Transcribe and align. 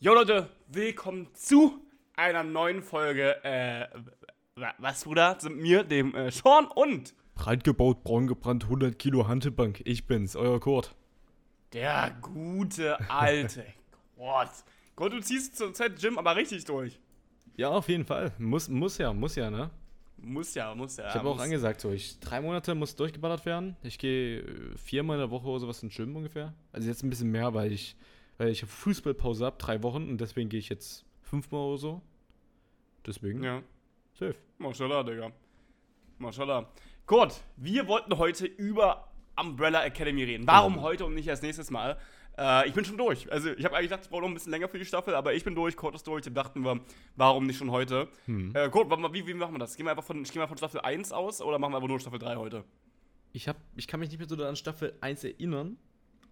Jo 0.00 0.14
Leute, 0.14 0.50
willkommen 0.68 1.28
zu 1.34 1.80
einer 2.16 2.42
neuen 2.44 2.82
Folge. 2.82 3.42
Äh, 3.44 3.86
wa- 4.56 4.74
was, 4.78 5.04
Bruder? 5.04 5.36
Sind 5.40 5.56
mir, 5.58 5.84
dem 5.84 6.14
äh, 6.14 6.30
Sean 6.30 6.66
und 6.66 7.14
Breit 7.34 7.64
gebaut, 7.64 8.04
braun 8.04 8.26
gebrannt, 8.26 8.64
100 8.64 8.98
Kilo 8.98 9.26
Hantelbank. 9.26 9.82
Ich 9.84 10.06
bin's, 10.06 10.36
euer 10.36 10.60
Kurt. 10.60 10.94
der 11.72 12.16
gute 12.20 12.98
alte 13.10 13.64
Gott. 14.16 14.50
Gott, 14.96 15.12
du 15.12 15.20
ziehst 15.20 15.56
zur 15.56 15.72
Zeit 15.74 15.98
Gym 16.00 16.18
aber 16.18 16.36
richtig 16.36 16.64
durch. 16.64 17.00
Ja, 17.56 17.68
auf 17.70 17.88
jeden 17.88 18.04
Fall. 18.04 18.32
Muss, 18.38 18.68
muss 18.68 18.98
ja, 18.98 19.12
muss 19.12 19.34
ja, 19.36 19.50
ne? 19.50 19.70
Muss 20.18 20.54
ja, 20.54 20.74
muss 20.74 20.96
ja. 20.96 21.08
Ich 21.08 21.14
habe 21.14 21.28
auch 21.28 21.38
angesagt, 21.40 21.80
so, 21.80 21.90
ich, 21.90 22.18
drei 22.20 22.40
Monate 22.40 22.74
muss 22.74 22.94
durchgeballert 22.94 23.44
werden. 23.46 23.76
Ich 23.82 23.98
gehe 23.98 24.40
äh, 24.40 24.76
viermal 24.76 25.16
in 25.16 25.20
der 25.22 25.30
Woche 25.30 25.46
oder 25.48 25.60
sowas 25.60 25.82
ins 25.82 25.94
Gym 25.96 26.14
ungefähr. 26.14 26.54
Also 26.72 26.88
jetzt 26.88 27.02
ein 27.02 27.10
bisschen 27.10 27.30
mehr, 27.30 27.52
weil 27.54 27.72
ich, 27.72 27.96
weil 28.38 28.48
ich 28.48 28.64
Fußballpause 28.64 29.44
habe, 29.46 29.56
drei 29.58 29.82
Wochen 29.82 30.08
und 30.08 30.20
deswegen 30.20 30.48
gehe 30.48 30.58
ich 30.60 30.68
jetzt 30.68 31.04
fünfmal 31.22 31.60
oder 31.62 31.78
so. 31.78 32.02
Deswegen, 33.06 33.42
Ja, 33.42 33.62
safe. 34.14 34.36
Mashallah, 34.58 35.02
Digga. 35.02 35.30
Mashallah. 36.18 36.68
Gut, 37.06 37.34
wir 37.56 37.86
wollten 37.86 38.16
heute 38.16 38.46
über 38.46 39.08
Umbrella 39.38 39.84
Academy 39.84 40.22
reden. 40.24 40.46
Warum 40.46 40.74
Mhm. 40.74 40.80
heute 40.82 41.04
und 41.04 41.14
nicht 41.14 41.26
erst 41.26 41.42
nächstes 41.42 41.70
Mal? 41.70 41.98
Äh, 42.38 42.66
ich 42.68 42.74
bin 42.74 42.84
schon 42.84 42.96
durch. 42.96 43.30
Also, 43.30 43.50
ich 43.52 43.64
habe 43.64 43.76
eigentlich 43.76 43.90
gedacht, 43.90 44.04
ich 44.04 44.10
brauche 44.10 44.22
noch 44.22 44.28
ein 44.28 44.34
bisschen 44.34 44.50
länger 44.52 44.68
für 44.68 44.78
die 44.78 44.84
Staffel, 44.84 45.14
aber 45.14 45.34
ich 45.34 45.44
bin 45.44 45.54
durch, 45.54 45.76
Kurt 45.76 45.94
ist 45.94 46.06
durch. 46.06 46.22
Dann 46.24 46.34
dachten 46.34 46.64
wir, 46.64 46.80
warum 47.16 47.46
nicht 47.46 47.58
schon 47.58 47.70
heute? 47.70 48.08
Hm. 48.26 48.52
Äh, 48.54 48.70
Kurt, 48.70 48.90
wie, 49.12 49.26
wie 49.26 49.34
machen 49.34 49.54
wir 49.54 49.58
das? 49.58 49.76
Gehen 49.76 49.86
wir 49.86 49.90
einfach 49.90 50.02
von, 50.04 50.22
gehen 50.22 50.34
wir 50.36 50.48
von 50.48 50.56
Staffel 50.56 50.80
1 50.80 51.12
aus 51.12 51.40
oder 51.42 51.58
machen 51.58 51.72
wir 51.72 51.76
einfach 51.76 51.88
nur 51.88 52.00
Staffel 52.00 52.18
3 52.18 52.36
heute? 52.36 52.64
Ich, 53.32 53.48
hab, 53.48 53.56
ich 53.76 53.86
kann 53.86 54.00
mich 54.00 54.08
nicht 54.10 54.18
mehr 54.18 54.28
so 54.28 54.42
an 54.44 54.56
Staffel 54.56 54.94
1 55.00 55.24
erinnern. 55.24 55.76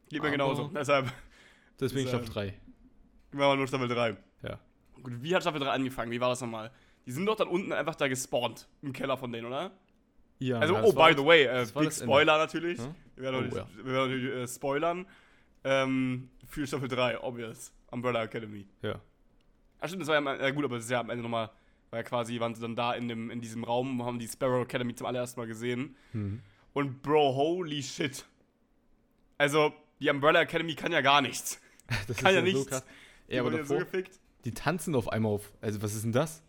Geht 0.09 0.23
mir 0.23 0.29
Aber- 0.29 0.31
genauso. 0.31 0.69
Deshalb 0.75 1.13
Deswegen 1.83 2.07
äh, 2.07 2.11
Staffel 2.11 2.29
3. 2.29 2.47
gehen 2.49 2.57
wir 3.33 3.47
mal 3.47 3.57
nur 3.57 3.67
Staffel 3.67 3.89
3. 3.89 4.17
Ja. 4.43 4.59
Gut, 5.03 5.13
wie 5.23 5.35
hat 5.35 5.43
Staffel 5.43 5.61
3 5.61 5.69
angefangen? 5.71 6.11
Wie 6.11 6.21
war 6.21 6.29
das 6.31 6.41
nochmal? 6.41 6.71
Die 7.07 7.13
sind 7.13 7.27
doch 7.27 7.37
dann 7.37 7.49
unten 7.49 7.73
einfach 7.73 7.95
da 7.97 8.09
gespawnt. 8.09 8.69
Im 8.83 8.93
Keller 8.93 9.17
von 9.17 9.33
denen, 9.33 9.47
oder? 9.47 9.73
Ja, 10.39 10.59
Also, 10.59 10.77
oh, 10.77 10.93
by 10.93 11.13
the 11.17 11.25
way, 11.25 11.45
äh, 11.45 11.65
Big 11.65 11.85
das 11.85 12.01
Ende. 12.01 12.13
Spoiler 12.13 12.39
natürlich. 12.39 12.79
Hm? 12.79 12.95
Wir 13.17 13.23
werden 13.25 13.35
Oh, 13.37 13.41
natürlich, 13.43 13.57
ja. 13.57 13.85
wir 13.85 13.93
werden 13.93 14.11
natürlich 14.11 14.35
äh, 14.43 14.49
spoilern. 14.49 15.07
Ähm, 15.65 16.31
für 16.49 16.67
Staffel 16.67 16.89
3, 16.89 17.21
obvious. 17.21 17.73
Umbrella 17.91 18.23
Academy. 18.25 18.67
Ja. 18.83 19.01
Ach 19.81 19.87
stimmt, 19.89 20.03
das 20.03 20.09
war 20.09 20.15
ja, 20.15 20.19
am- 20.21 20.41
ja 20.41 20.51
gut, 20.51 20.65
aber 20.65 20.77
das 20.77 20.85
ist 20.85 20.91
ja 20.91 21.01
am 21.01 21.11
Ende 21.11 21.23
nochmal, 21.23 21.51
war 21.91 21.99
ja 22.01 22.03
quasi, 22.05 22.39
waren 22.41 22.55
sie 22.55 22.61
dann 22.63 22.75
da 22.75 22.95
in, 22.95 23.07
dem, 23.09 23.31
in 23.31 23.41
diesem 23.41 23.63
Raum 23.65 24.01
und 24.01 24.07
haben 24.07 24.19
die 24.19 24.27
Sparrow 24.29 24.63
Academy 24.65 24.95
zum 24.95 25.07
allerersten 25.07 25.39
Mal 25.41 25.47
gesehen. 25.47 25.97
Hm. 26.13 26.41
Und 26.73 27.03
Bro, 27.03 27.35
holy 27.35 27.83
shit. 27.83 28.25
Also, 29.39 29.73
die 30.01 30.09
Umbrella 30.11 30.41
Academy 30.43 30.75
kann 30.75 30.91
ja 30.93 31.01
gar 31.01 31.21
nichts. 31.21 31.61
Das 32.09 32.17
Kann 32.17 32.35
ja 32.35 32.41
so 32.41 32.47
nichts. 32.47 32.67
krass. 32.67 32.85
Die 33.29 33.35
Ja, 33.35 33.41
aber 33.43 33.51
ja 33.57 33.65
so 33.65 33.75
davor, 33.79 33.91
gefickt. 33.91 34.19
die 34.45 34.53
tanzen 34.53 34.95
auf 34.95 35.09
einmal 35.09 35.33
auf. 35.33 35.53
Also, 35.61 35.83
was 35.83 35.95
ist 35.95 36.05
denn 36.05 36.13
das? 36.13 36.43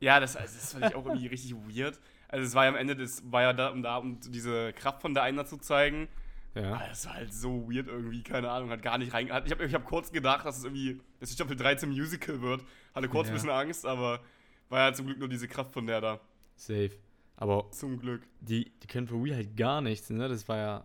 Ja, 0.00 0.18
das, 0.20 0.36
also 0.36 0.54
das 0.54 0.72
fand 0.72 0.86
ich 0.86 0.94
auch 0.94 1.06
irgendwie 1.06 1.26
richtig 1.28 1.54
weird. 1.54 1.98
Also, 2.28 2.46
es 2.46 2.54
war 2.54 2.64
ja 2.64 2.70
am 2.70 2.76
Ende, 2.76 2.96
das 2.96 3.22
war 3.30 3.42
ja 3.42 3.52
da, 3.52 3.68
um 3.68 3.82
da, 3.82 3.96
um 3.98 4.18
diese 4.20 4.72
Kraft 4.72 5.00
von 5.02 5.14
der 5.14 5.22
Einer 5.22 5.44
zu 5.46 5.58
zeigen. 5.58 6.08
Ja. 6.54 6.74
Aber 6.74 6.88
das 6.88 7.06
war 7.06 7.14
halt 7.14 7.32
so 7.32 7.70
weird 7.70 7.86
irgendwie, 7.88 8.22
keine 8.22 8.50
Ahnung, 8.50 8.68
hat 8.70 8.82
gar 8.82 8.98
nicht 8.98 9.12
rein. 9.14 9.30
hat- 9.32 9.46
Ich 9.46 9.52
habe 9.52 9.64
ich 9.64 9.72
hab 9.74 9.84
kurz 9.86 10.12
gedacht, 10.12 10.44
dass 10.44 10.58
es 10.58 10.64
irgendwie, 10.64 11.00
dass 11.20 11.30
die 11.30 11.34
Staffel 11.36 11.56
13 11.56 11.88
Musical 11.88 12.42
wird. 12.42 12.62
Hatte 12.94 13.08
kurz 13.08 13.28
ein 13.28 13.30
Ja. 13.30 13.34
bisschen 13.34 13.50
Angst, 13.50 13.86
aber 13.86 14.20
war 14.68 14.88
ja 14.88 14.92
zum 14.92 15.06
Glück 15.06 15.18
nur 15.18 15.28
diese 15.28 15.48
Kraft 15.48 15.72
von 15.72 15.86
der 15.86 16.00
da. 16.02 16.20
Safe. 16.56 16.90
Aber 17.36 17.70
Zum 17.70 17.98
Glück. 17.98 18.22
die, 18.40 18.70
die 18.82 18.86
können 18.86 19.08
for 19.08 19.22
real 19.24 19.36
halt 19.36 19.56
gar 19.56 19.80
nichts, 19.80 20.10
ne? 20.10 20.28
Das 20.28 20.46
war 20.48 20.56
ja. 20.58 20.84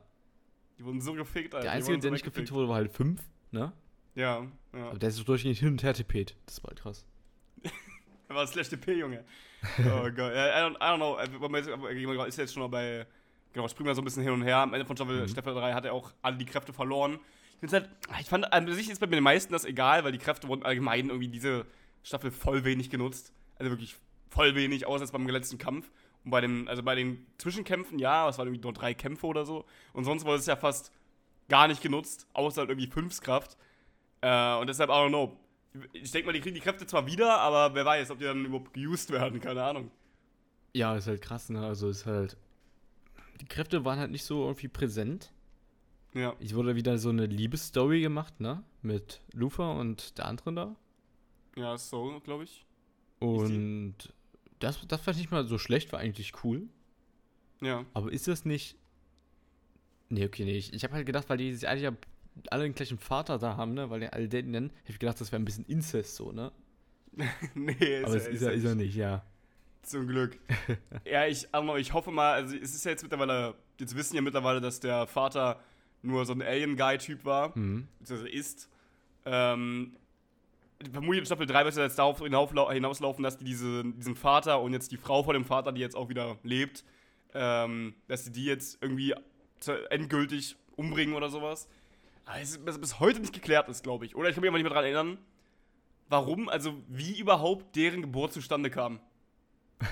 Die 0.79 0.85
wurden 0.85 1.01
so 1.01 1.13
gefickt, 1.13 1.53
Alter. 1.53 1.63
Der 1.65 1.71
Einzige, 1.73 1.95
so 1.97 2.01
der 2.01 2.11
nicht 2.11 2.23
gefickt 2.23 2.51
wurde, 2.51 2.69
war 2.69 2.75
halt 2.75 2.91
5, 2.93 3.21
ne? 3.51 3.73
Ja, 4.17 4.45
ja. 4.73 4.89
Aber 4.89 4.99
der 4.99 5.09
ist 5.09 5.15
so 5.17 5.23
durchgehend 5.23 5.57
hin 5.59 5.69
und 5.69 5.83
her 5.83 5.93
tippet. 5.93 6.35
Das 6.45 6.63
war 6.63 6.69
halt 6.69 6.81
krass. 6.81 7.05
Er 8.29 8.35
war 8.35 8.45
Slash 8.45 8.67
DP, 8.67 8.89
Junge. 8.99 9.23
Oh 9.79 10.01
Gott. 10.15 10.33
Ja, 10.35 10.59
I, 10.59 10.69
don't, 10.69 10.75
I 10.75 10.79
don't 10.81 10.97
know. 10.97 11.17
äh, 11.17 12.27
Ist 12.27 12.37
jetzt 12.37 12.53
schon 12.53 12.61
noch 12.63 12.69
bei. 12.69 13.07
Genau, 13.53 13.67
springen 13.69 13.87
wir 13.87 13.95
so 13.95 14.01
ein 14.01 14.03
bisschen 14.05 14.21
hin 14.23 14.33
und 14.33 14.41
her. 14.41 14.57
Am 14.57 14.73
Ende 14.73 14.85
von 14.85 14.97
Staffel, 14.97 15.21
Mhm. 15.21 15.27
Staffel 15.29 15.53
3 15.53 15.73
hat 15.73 15.85
er 15.85 15.93
auch 15.93 16.11
alle 16.21 16.35
die 16.37 16.45
Kräfte 16.45 16.73
verloren. 16.73 17.19
Ich 17.61 17.71
halt. 17.71 17.89
Ich 18.19 18.27
fand, 18.27 18.51
an 18.51 18.69
sich 18.69 18.89
ist 18.89 18.99
bei 18.99 19.05
den 19.05 19.23
meisten 19.23 19.53
das 19.53 19.63
egal, 19.63 20.03
weil 20.03 20.11
die 20.11 20.17
Kräfte 20.17 20.49
wurden 20.49 20.63
allgemein 20.63 21.07
irgendwie 21.07 21.29
diese 21.29 21.65
Staffel 22.03 22.31
voll 22.31 22.65
wenig 22.65 22.89
genutzt. 22.89 23.31
Also 23.57 23.71
wirklich 23.71 23.95
voll 24.29 24.55
wenig, 24.55 24.85
außer 24.85 25.03
jetzt 25.05 25.11
beim 25.13 25.25
letzten 25.29 25.57
Kampf. 25.57 25.89
Und 26.25 26.31
bei 26.31 26.41
den, 26.41 26.67
also 26.67 26.83
bei 26.83 26.95
den 26.95 27.25
Zwischenkämpfen, 27.37 27.97
ja, 27.97 28.27
es 28.27 28.37
waren 28.37 28.47
irgendwie 28.47 28.63
nur 28.63 28.73
drei 28.73 28.93
Kämpfe 28.93 29.25
oder 29.25 29.45
so. 29.45 29.65
Und 29.93 30.03
sonst 30.03 30.25
wurde 30.25 30.39
es 30.39 30.45
ja 30.47 30.57
fast 30.57 30.91
gar 31.47 31.69
nicht 31.69 31.81
genutzt, 31.81 32.27
außer 32.33 32.59
halt 32.61 32.69
irgendwie 32.71 32.89
Fünfskraft. 32.91 33.55
Äh, 34.27 34.59
und 34.59 34.67
deshalb, 34.67 34.89
I 34.89 34.93
don't 34.93 35.09
know. 35.09 35.37
Ich 35.93 36.11
denke 36.11 36.25
mal, 36.25 36.33
die 36.33 36.41
kriegen 36.41 36.55
die 36.55 36.61
Kräfte 36.61 36.85
zwar 36.85 37.05
wieder, 37.05 37.39
aber 37.39 37.73
wer 37.73 37.85
weiß, 37.85 38.11
ob 38.11 38.19
die 38.19 38.25
dann 38.25 38.43
überhaupt 38.43 38.73
geused 38.73 39.09
werden, 39.11 39.39
keine 39.39 39.63
Ahnung. 39.63 39.89
Ja, 40.73 40.97
ist 40.97 41.07
halt 41.07 41.21
krass, 41.21 41.49
ne? 41.49 41.65
Also 41.65 41.89
ist 41.89 42.05
halt. 42.05 42.35
Die 43.39 43.45
Kräfte 43.45 43.85
waren 43.85 43.99
halt 43.99 44.11
nicht 44.11 44.25
so 44.25 44.43
irgendwie 44.45 44.67
präsent. 44.67 45.31
Ja. 46.13 46.35
Es 46.41 46.55
wurde 46.55 46.75
wieder 46.75 46.97
so 46.97 47.09
eine 47.09 47.25
Liebesstory 47.25 48.01
gemacht, 48.01 48.39
ne? 48.41 48.63
Mit 48.81 49.21
Lufa 49.31 49.71
und 49.71 50.17
der 50.17 50.25
anderen 50.25 50.55
da. 50.55 50.75
Ja, 51.55 51.77
so, 51.77 52.19
glaube 52.21 52.43
ich. 52.43 52.65
Und 53.19 53.95
das, 54.59 54.85
das 54.87 55.01
fand 55.01 55.15
ich 55.17 55.23
nicht 55.23 55.31
mal 55.31 55.47
so 55.47 55.57
schlecht, 55.57 55.93
war 55.93 55.99
eigentlich 55.99 56.33
cool. 56.43 56.67
Ja. 57.61 57.85
Aber 57.93 58.11
ist 58.11 58.27
das 58.27 58.43
nicht. 58.43 58.75
Nee, 60.09 60.25
okay, 60.25 60.43
nee. 60.43 60.57
Ich, 60.57 60.73
ich 60.73 60.83
habe 60.83 60.95
halt 60.95 61.05
gedacht, 61.05 61.29
weil 61.29 61.37
die 61.37 61.53
sich 61.53 61.67
eigentlich 61.67 61.83
ja 61.83 61.91
alle 62.49 62.63
den 62.63 62.75
gleichen 62.75 62.97
Vater 62.97 63.37
da 63.37 63.57
haben, 63.57 63.73
ne? 63.73 63.89
Weil 63.89 64.01
die 64.01 64.07
alle 64.07 64.27
den 64.27 64.51
nennen, 64.51 64.71
hab 64.83 64.89
ich 64.89 64.99
gedacht, 64.99 65.19
das 65.19 65.31
wäre 65.31 65.41
ein 65.41 65.45
bisschen 65.45 65.65
Inzest 65.65 66.15
so, 66.15 66.31
ne? 66.31 66.51
nee, 67.55 67.73
ist, 67.73 68.05
Aber 68.05 68.15
es 68.15 68.27
ist, 68.27 68.41
er, 68.41 68.51
ist 68.53 68.63
er 68.65 68.75
nicht, 68.75 68.95
ja. 68.95 69.23
Zum 69.81 70.07
Glück. 70.07 70.37
ja, 71.05 71.25
ich, 71.25 71.49
know, 71.51 71.77
ich 71.77 71.93
hoffe 71.93 72.11
mal, 72.11 72.33
also 72.33 72.55
es 72.55 72.75
ist 72.75 72.85
ja 72.85 72.91
jetzt 72.91 73.03
mittlerweile, 73.03 73.55
jetzt 73.79 73.95
wissen 73.95 74.15
ja 74.15 74.21
mittlerweile, 74.21 74.61
dass 74.61 74.79
der 74.79 75.07
Vater 75.07 75.59
nur 76.01 76.25
so 76.25 76.33
ein 76.33 76.41
Alien-Guy-Typ 76.41 77.25
war, 77.25 77.57
Mhm. 77.57 77.87
beziehungsweise 77.99 78.29
ist. 78.29 78.69
Ähm, 79.25 79.97
vermutlich 80.91 81.19
in 81.19 81.25
Staffel 81.25 81.45
3 81.47 81.63
wird 81.63 81.73
es 81.73 81.77
jetzt 81.77 81.99
darauf 81.99 82.19
hinauslaufen, 82.19 83.23
dass 83.23 83.37
die 83.37 83.45
diese, 83.45 83.83
diesen 83.83 84.15
Vater 84.15 84.61
und 84.61 84.73
jetzt 84.73 84.91
die 84.91 84.97
Frau 84.97 85.23
von 85.23 85.33
dem 85.33 85.45
Vater, 85.45 85.71
die 85.71 85.81
jetzt 85.81 85.95
auch 85.95 86.09
wieder 86.09 86.37
lebt, 86.43 86.83
ähm, 87.33 87.95
dass 88.07 88.25
sie 88.25 88.31
die 88.31 88.45
jetzt 88.45 88.77
irgendwie 88.81 89.15
endgültig 89.89 90.55
umbringen 90.75 91.15
oder 91.15 91.29
sowas. 91.29 91.67
Es 92.35 92.57
ist 92.57 92.81
bis, 92.81 92.99
heute 92.99 93.19
nicht 93.19 93.33
geklärt 93.33 93.69
ist, 93.69 93.83
glaube 93.83 94.05
ich. 94.05 94.15
Oder 94.15 94.29
ich 94.29 94.35
kann 94.35 94.41
mich 94.41 94.49
aber 94.49 94.57
nicht 94.57 94.63
mehr 94.63 94.69
daran 94.73 94.85
erinnern, 94.85 95.17
warum, 96.09 96.49
also 96.49 96.73
wie 96.87 97.19
überhaupt 97.19 97.75
deren 97.75 98.01
Geburt 98.01 98.33
zustande 98.33 98.69
kam. 98.69 98.99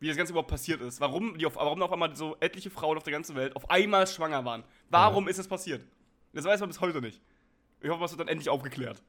Wie 0.00 0.08
das 0.08 0.16
Ganze 0.16 0.32
überhaupt 0.32 0.50
passiert 0.50 0.80
ist. 0.80 1.00
Warum, 1.00 1.38
die 1.38 1.46
auf, 1.46 1.54
warum 1.54 1.80
auf 1.80 1.92
einmal 1.92 2.16
so 2.16 2.36
etliche 2.40 2.70
Frauen 2.70 2.96
auf 2.96 3.04
der 3.04 3.12
ganzen 3.12 3.36
Welt 3.36 3.54
auf 3.54 3.70
einmal 3.70 4.06
schwanger 4.08 4.44
waren. 4.44 4.64
Warum 4.90 5.28
ist 5.28 5.38
das 5.38 5.46
passiert? 5.46 5.84
Das 6.32 6.44
weiß 6.44 6.58
man 6.58 6.68
bis 6.70 6.80
heute 6.80 7.00
nicht. 7.00 7.20
Ich 7.80 7.88
hoffe, 7.88 8.00
das 8.00 8.10
wird 8.10 8.20
dann 8.20 8.28
endlich 8.28 8.48
aufgeklärt. 8.48 9.00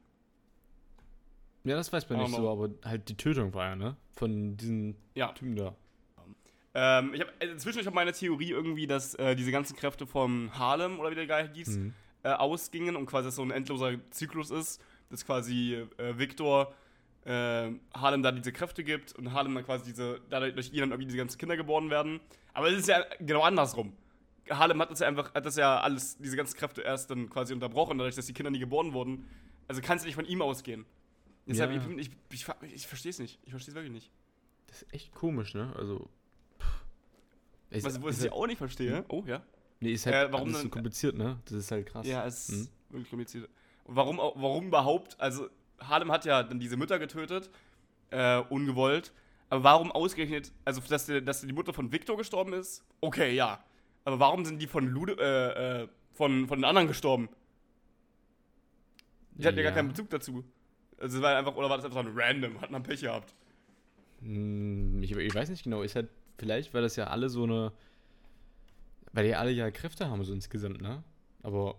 Ja, 1.64 1.76
das 1.76 1.92
weiß 1.92 2.08
man 2.10 2.20
I 2.20 2.24
nicht 2.24 2.36
so, 2.36 2.50
aber 2.50 2.70
halt 2.84 3.10
die 3.10 3.16
Tötung 3.18 3.54
war 3.54 3.70
ja, 3.70 3.76
ne? 3.76 3.96
Von 4.12 4.58
diesen 4.58 4.96
Ja. 5.16 5.32
Typen 5.32 5.56
da. 5.56 5.76
Ähm, 6.76 7.14
ich 7.14 7.22
habe 7.22 7.32
inzwischen 7.40 7.80
ich 7.80 7.88
hab 7.88 7.94
meine 7.94 8.12
Theorie 8.14 8.50
irgendwie, 8.50 8.86
dass 8.86 9.16
äh, 9.16 9.36
diese 9.36 9.52
ganzen 9.52 9.76
Kräfte 9.76 10.06
vom 10.06 10.58
Harlem 10.58 11.00
oder 11.00 11.12
wie 11.12 11.16
der 11.16 11.28
Guy 11.28 11.48
hieß, 11.54 11.78
Mhm. 11.78 11.94
Äh, 12.24 12.30
ausgingen 12.30 12.96
und 12.96 13.06
quasi 13.06 13.32
so 13.32 13.42
ein 13.42 13.52
endloser 13.52 13.94
Zyklus 14.12 14.50
ist, 14.52 14.82
dass 15.10 15.26
quasi 15.26 15.76
äh, 15.98 16.18
Victor 16.18 16.74
äh, 17.26 17.72
Harlem 17.94 18.24
da 18.24 18.32
diese 18.32 18.52
Kräfte 18.52 18.84
gibt 18.84 19.14
und 19.14 19.34
Harlem 19.34 19.56
dann 19.56 19.66
quasi 19.66 19.86
diese, 19.86 20.20
dadurch 20.30 20.54
durch 20.54 20.74
ihn 20.74 20.80
dann 20.80 20.92
irgendwie 20.92 21.06
diese 21.06 21.18
ganzen 21.18 21.38
Kinder 21.38 21.56
geboren 21.56 21.90
werden. 21.90 22.20
Aber 22.54 22.70
es 22.70 22.80
ist 22.80 22.88
ja 22.88 23.04
genau 23.20 23.42
andersrum. 23.42 23.94
Harlem 24.50 24.82
hat 24.82 24.92
das 24.92 25.00
ja 25.00 25.08
einfach, 25.08 25.34
hat 25.34 25.46
das 25.46 25.56
ja 25.56 25.80
alles, 25.80 26.18
diese 26.18 26.36
ganzen 26.36 26.58
Kräfte 26.58 26.82
erst 26.82 27.10
dann 27.10 27.30
quasi 27.30 27.54
unterbrochen, 27.54 27.98
dadurch, 27.98 28.16
dass 28.16 28.26
die 28.26 28.34
Kinder 28.34 28.52
nie 28.52 28.60
geboren 28.60 28.94
wurden. 28.94 29.28
Also 29.68 29.82
kann 29.82 29.98
es 29.98 30.04
nicht 30.04 30.16
von 30.16 30.26
ihm 30.26 30.42
ausgehen. 30.42 30.86
Deshalb, 31.46 31.72
Ja. 31.72 31.78
ich, 31.98 32.08
ich, 32.08 32.12
ich, 32.32 32.46
ich, 32.74 32.88
verstehe 32.88 33.10
es 33.10 33.20
nicht. 33.20 33.40
Ich 33.44 33.52
verstehe 33.52 33.72
es 33.72 33.76
wirklich 33.76 33.94
nicht. 33.94 34.12
Das 34.68 34.82
ist 34.82 34.94
echt 34.94 35.14
komisch, 35.14 35.54
ne? 35.54 35.74
Also. 35.78 36.10
Ist, 37.70 37.86
Was, 37.86 37.98
ist 37.98 38.24
ich 38.24 38.32
auch 38.32 38.48
nicht 38.48 38.58
verstehe. 38.58 39.04
Oh, 39.08 39.24
ja. 39.26 39.42
Nee, 39.84 39.94
ist 39.94 40.06
halt 40.06 40.16
Äh, 40.16 40.32
warum 40.34 40.48
alles 40.48 40.58
so 40.58 40.64
dann- 40.64 40.72
kompliziert, 40.72 41.16
ne? 41.18 41.40
Das 41.46 41.54
ist 41.54 41.72
halt 41.72 41.86
krass. 41.86 42.08
Ja, 42.08 42.26
es 42.26 42.50
ist 42.50 42.72
Mhm. 42.90 42.94
wirklich 42.94 43.10
kompliziert. 43.10 43.50
Und 43.86 43.96
warum, 43.96 44.18
warum 44.18 44.68
überhaupt? 44.68 45.20
Also, 45.20 45.48
Harlem 45.80 46.12
hat 46.12 46.26
ja 46.26 46.44
dann 46.44 46.60
diese 46.60 46.78
Mütter 46.78 46.98
getötet, 47.00 47.50
äh, 48.12 48.40
ungewollt. 48.50 49.12
Aber 49.50 49.64
warum 49.64 49.92
ausgerechnet, 49.92 50.52
also 50.66 50.82
dass, 50.82 51.06
der, 51.06 51.22
dass 51.22 51.42
die 51.42 51.54
Mutter 51.54 51.74
von 51.74 51.92
Victor 51.92 52.18
gestorben 52.18 52.54
ist? 52.54 52.84
Okay, 53.02 53.36
ja. 53.36 53.64
Aber 54.06 54.20
warum 54.20 54.46
sind 54.46 54.60
die 54.62 54.68
von 54.68 54.88
Lude, 54.88 55.16
äh, 55.20 55.84
äh, 55.84 55.88
von, 56.14 56.48
von 56.48 56.60
den 56.60 56.66
anderen 56.66 56.88
gestorben? 56.88 57.30
Die 59.36 59.46
hatten 59.48 59.58
ja. 59.58 59.64
gar 59.64 59.72
Ja. 59.72 59.76
keinen 59.78 59.90
Bezug 59.90 60.10
dazu. 60.10 60.44
Also 61.00 61.18
es 61.18 61.24
war 61.24 61.36
einfach, 61.38 61.56
oder 61.56 61.70
war 61.70 61.78
das 61.78 61.86
einfach 61.86 62.04
so 62.04 62.10
ein 62.10 62.16
random, 62.18 62.62
hat 62.62 62.72
man 62.72 62.84
Pech 62.84 63.02
gehabt. 63.02 63.34
Hm, 64.22 65.02
Ich, 65.04 65.12
ich 65.12 65.36
weiß 65.36 65.50
nicht 65.50 65.64
genau. 65.64 65.82
Ist 65.82 65.96
halt 65.96 66.10
vielleicht, 66.38 66.74
weil 66.74 66.82
das 66.82 66.96
ja 66.96 67.08
alle 67.08 67.30
so 67.30 67.44
eine. 67.44 67.72
Weil 69.14 69.26
die 69.28 69.36
alle 69.36 69.52
ja 69.52 69.70
Kräfte 69.72 70.10
haben, 70.10 70.24
so 70.24 70.34
insgesamt, 70.34 70.82
ne? 70.82 71.04
Aber 71.44 71.76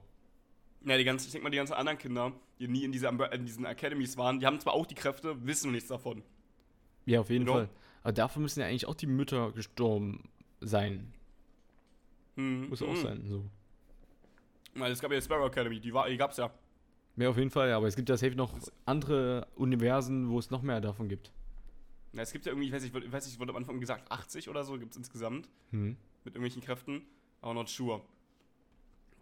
Ja, 0.84 0.96
die 0.96 1.04
ganzen, 1.04 1.26
ich 1.26 1.32
denke 1.32 1.44
mal, 1.44 1.50
die 1.50 1.56
ganzen 1.56 1.74
anderen 1.74 1.98
Kinder, 1.98 2.32
die 2.58 2.68
nie 2.68 2.84
in, 2.84 2.92
diese, 2.92 3.08
in 3.08 3.46
diesen 3.46 3.66
Academies 3.66 4.16
waren, 4.16 4.38
die 4.40 4.46
haben 4.46 4.60
zwar 4.60 4.74
auch 4.74 4.86
die 4.86 4.94
Kräfte, 4.94 5.44
wissen 5.46 5.72
nichts 5.72 5.88
davon. 5.88 6.22
Ja, 7.06 7.20
auf 7.20 7.30
jeden 7.30 7.44
Genau. 7.44 7.58
Fall. 7.58 7.68
Aber 8.02 8.12
dafür 8.12 8.40
müssen 8.42 8.60
ja 8.60 8.66
eigentlich 8.66 8.86
auch 8.86 8.94
die 8.94 9.06
Mütter 9.06 9.50
gestorben 9.52 10.28
sein. 10.60 11.12
Hm, 12.36 12.68
Muss 12.68 12.82
auch 12.82 12.88
hm. 12.88 12.96
sein, 12.96 13.24
so. 13.28 13.44
Weil 14.74 14.92
es 14.92 15.00
gab 15.00 15.10
ja 15.10 15.18
die 15.18 15.24
Sparrow 15.24 15.46
Academy, 15.46 15.80
die, 15.80 15.92
war, 15.94 16.08
die 16.08 16.16
gab's 16.16 16.36
ja. 16.36 16.50
Ja, 17.16 17.28
auf 17.30 17.36
jeden 17.38 17.50
Fall, 17.50 17.68
ja, 17.68 17.76
aber 17.76 17.86
es 17.86 17.94
gibt 17.96 18.08
ja 18.08 18.16
safe 18.16 18.34
noch 18.34 18.52
andere 18.86 19.46
Universen, 19.54 20.28
wo 20.30 20.38
es 20.38 20.50
noch 20.50 20.62
mehr 20.62 20.80
davon 20.80 21.08
gibt. 21.08 21.30
ja. 22.12 22.22
Es 22.22 22.32
gibt 22.32 22.44
ja 22.46 22.52
irgendwie, 22.52 22.66
ich 22.68 22.72
weiß 22.72 22.82
nicht, 22.82 22.94
ich 22.94 23.12
weiß 23.12 23.26
nicht, 23.26 23.38
wurde 23.38 23.50
am 23.50 23.56
Anfang 23.56 23.78
gesagt, 23.80 24.10
80 24.10 24.48
oder 24.48 24.64
so 24.64 24.78
gibt 24.78 24.92
es 24.92 24.96
insgesamt 24.96 25.48
Hm. 25.70 25.96
mit 26.24 26.34
irgendwelchen 26.34 26.60
Kräften, 26.62 27.02
aber 27.44 27.54
not 27.54 27.68
sure. 27.68 28.00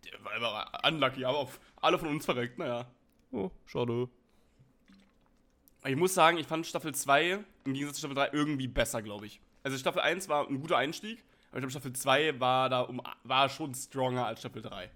Der 0.05 0.41
war 0.41 0.81
unlucky, 0.87 1.25
aber 1.25 1.39
auf 1.39 1.61
alle 1.81 1.99
von 1.99 2.09
uns 2.09 2.25
verreckt, 2.25 2.59
naja. 2.59 2.87
Oh, 3.33 3.51
schade. 3.67 4.09
Ich 5.85 5.97
muss 5.97 6.15
sagen, 6.15 6.39
ich 6.39 6.47
fand 6.47 6.67
Staffel 6.67 6.95
2 6.95 7.45
im 7.65 7.73
Gegensatz 7.75 7.97
zu 7.97 8.01
Staffel 8.01 8.15
3 8.15 8.31
irgendwie 8.33 8.69
besser, 8.69 9.03
glaube 9.03 9.27
ich. 9.27 9.41
Also 9.65 9.77
Staffel 9.77 10.01
1 10.01 10.29
war 10.29 10.49
ein 10.49 10.61
guter 10.61 10.77
Einstieg, 10.77 11.25
aber 11.51 11.59
ich 11.59 11.63
glaube 11.63 11.71
Staffel 11.73 11.93
2 11.93 12.39
war 12.41 12.69
da 12.69 12.83
um, 12.83 13.01
war 13.25 13.49
schon 13.49 13.75
stronger 13.75 14.27
als 14.27 14.41
Staffel 14.41 14.63
3. 14.63 14.91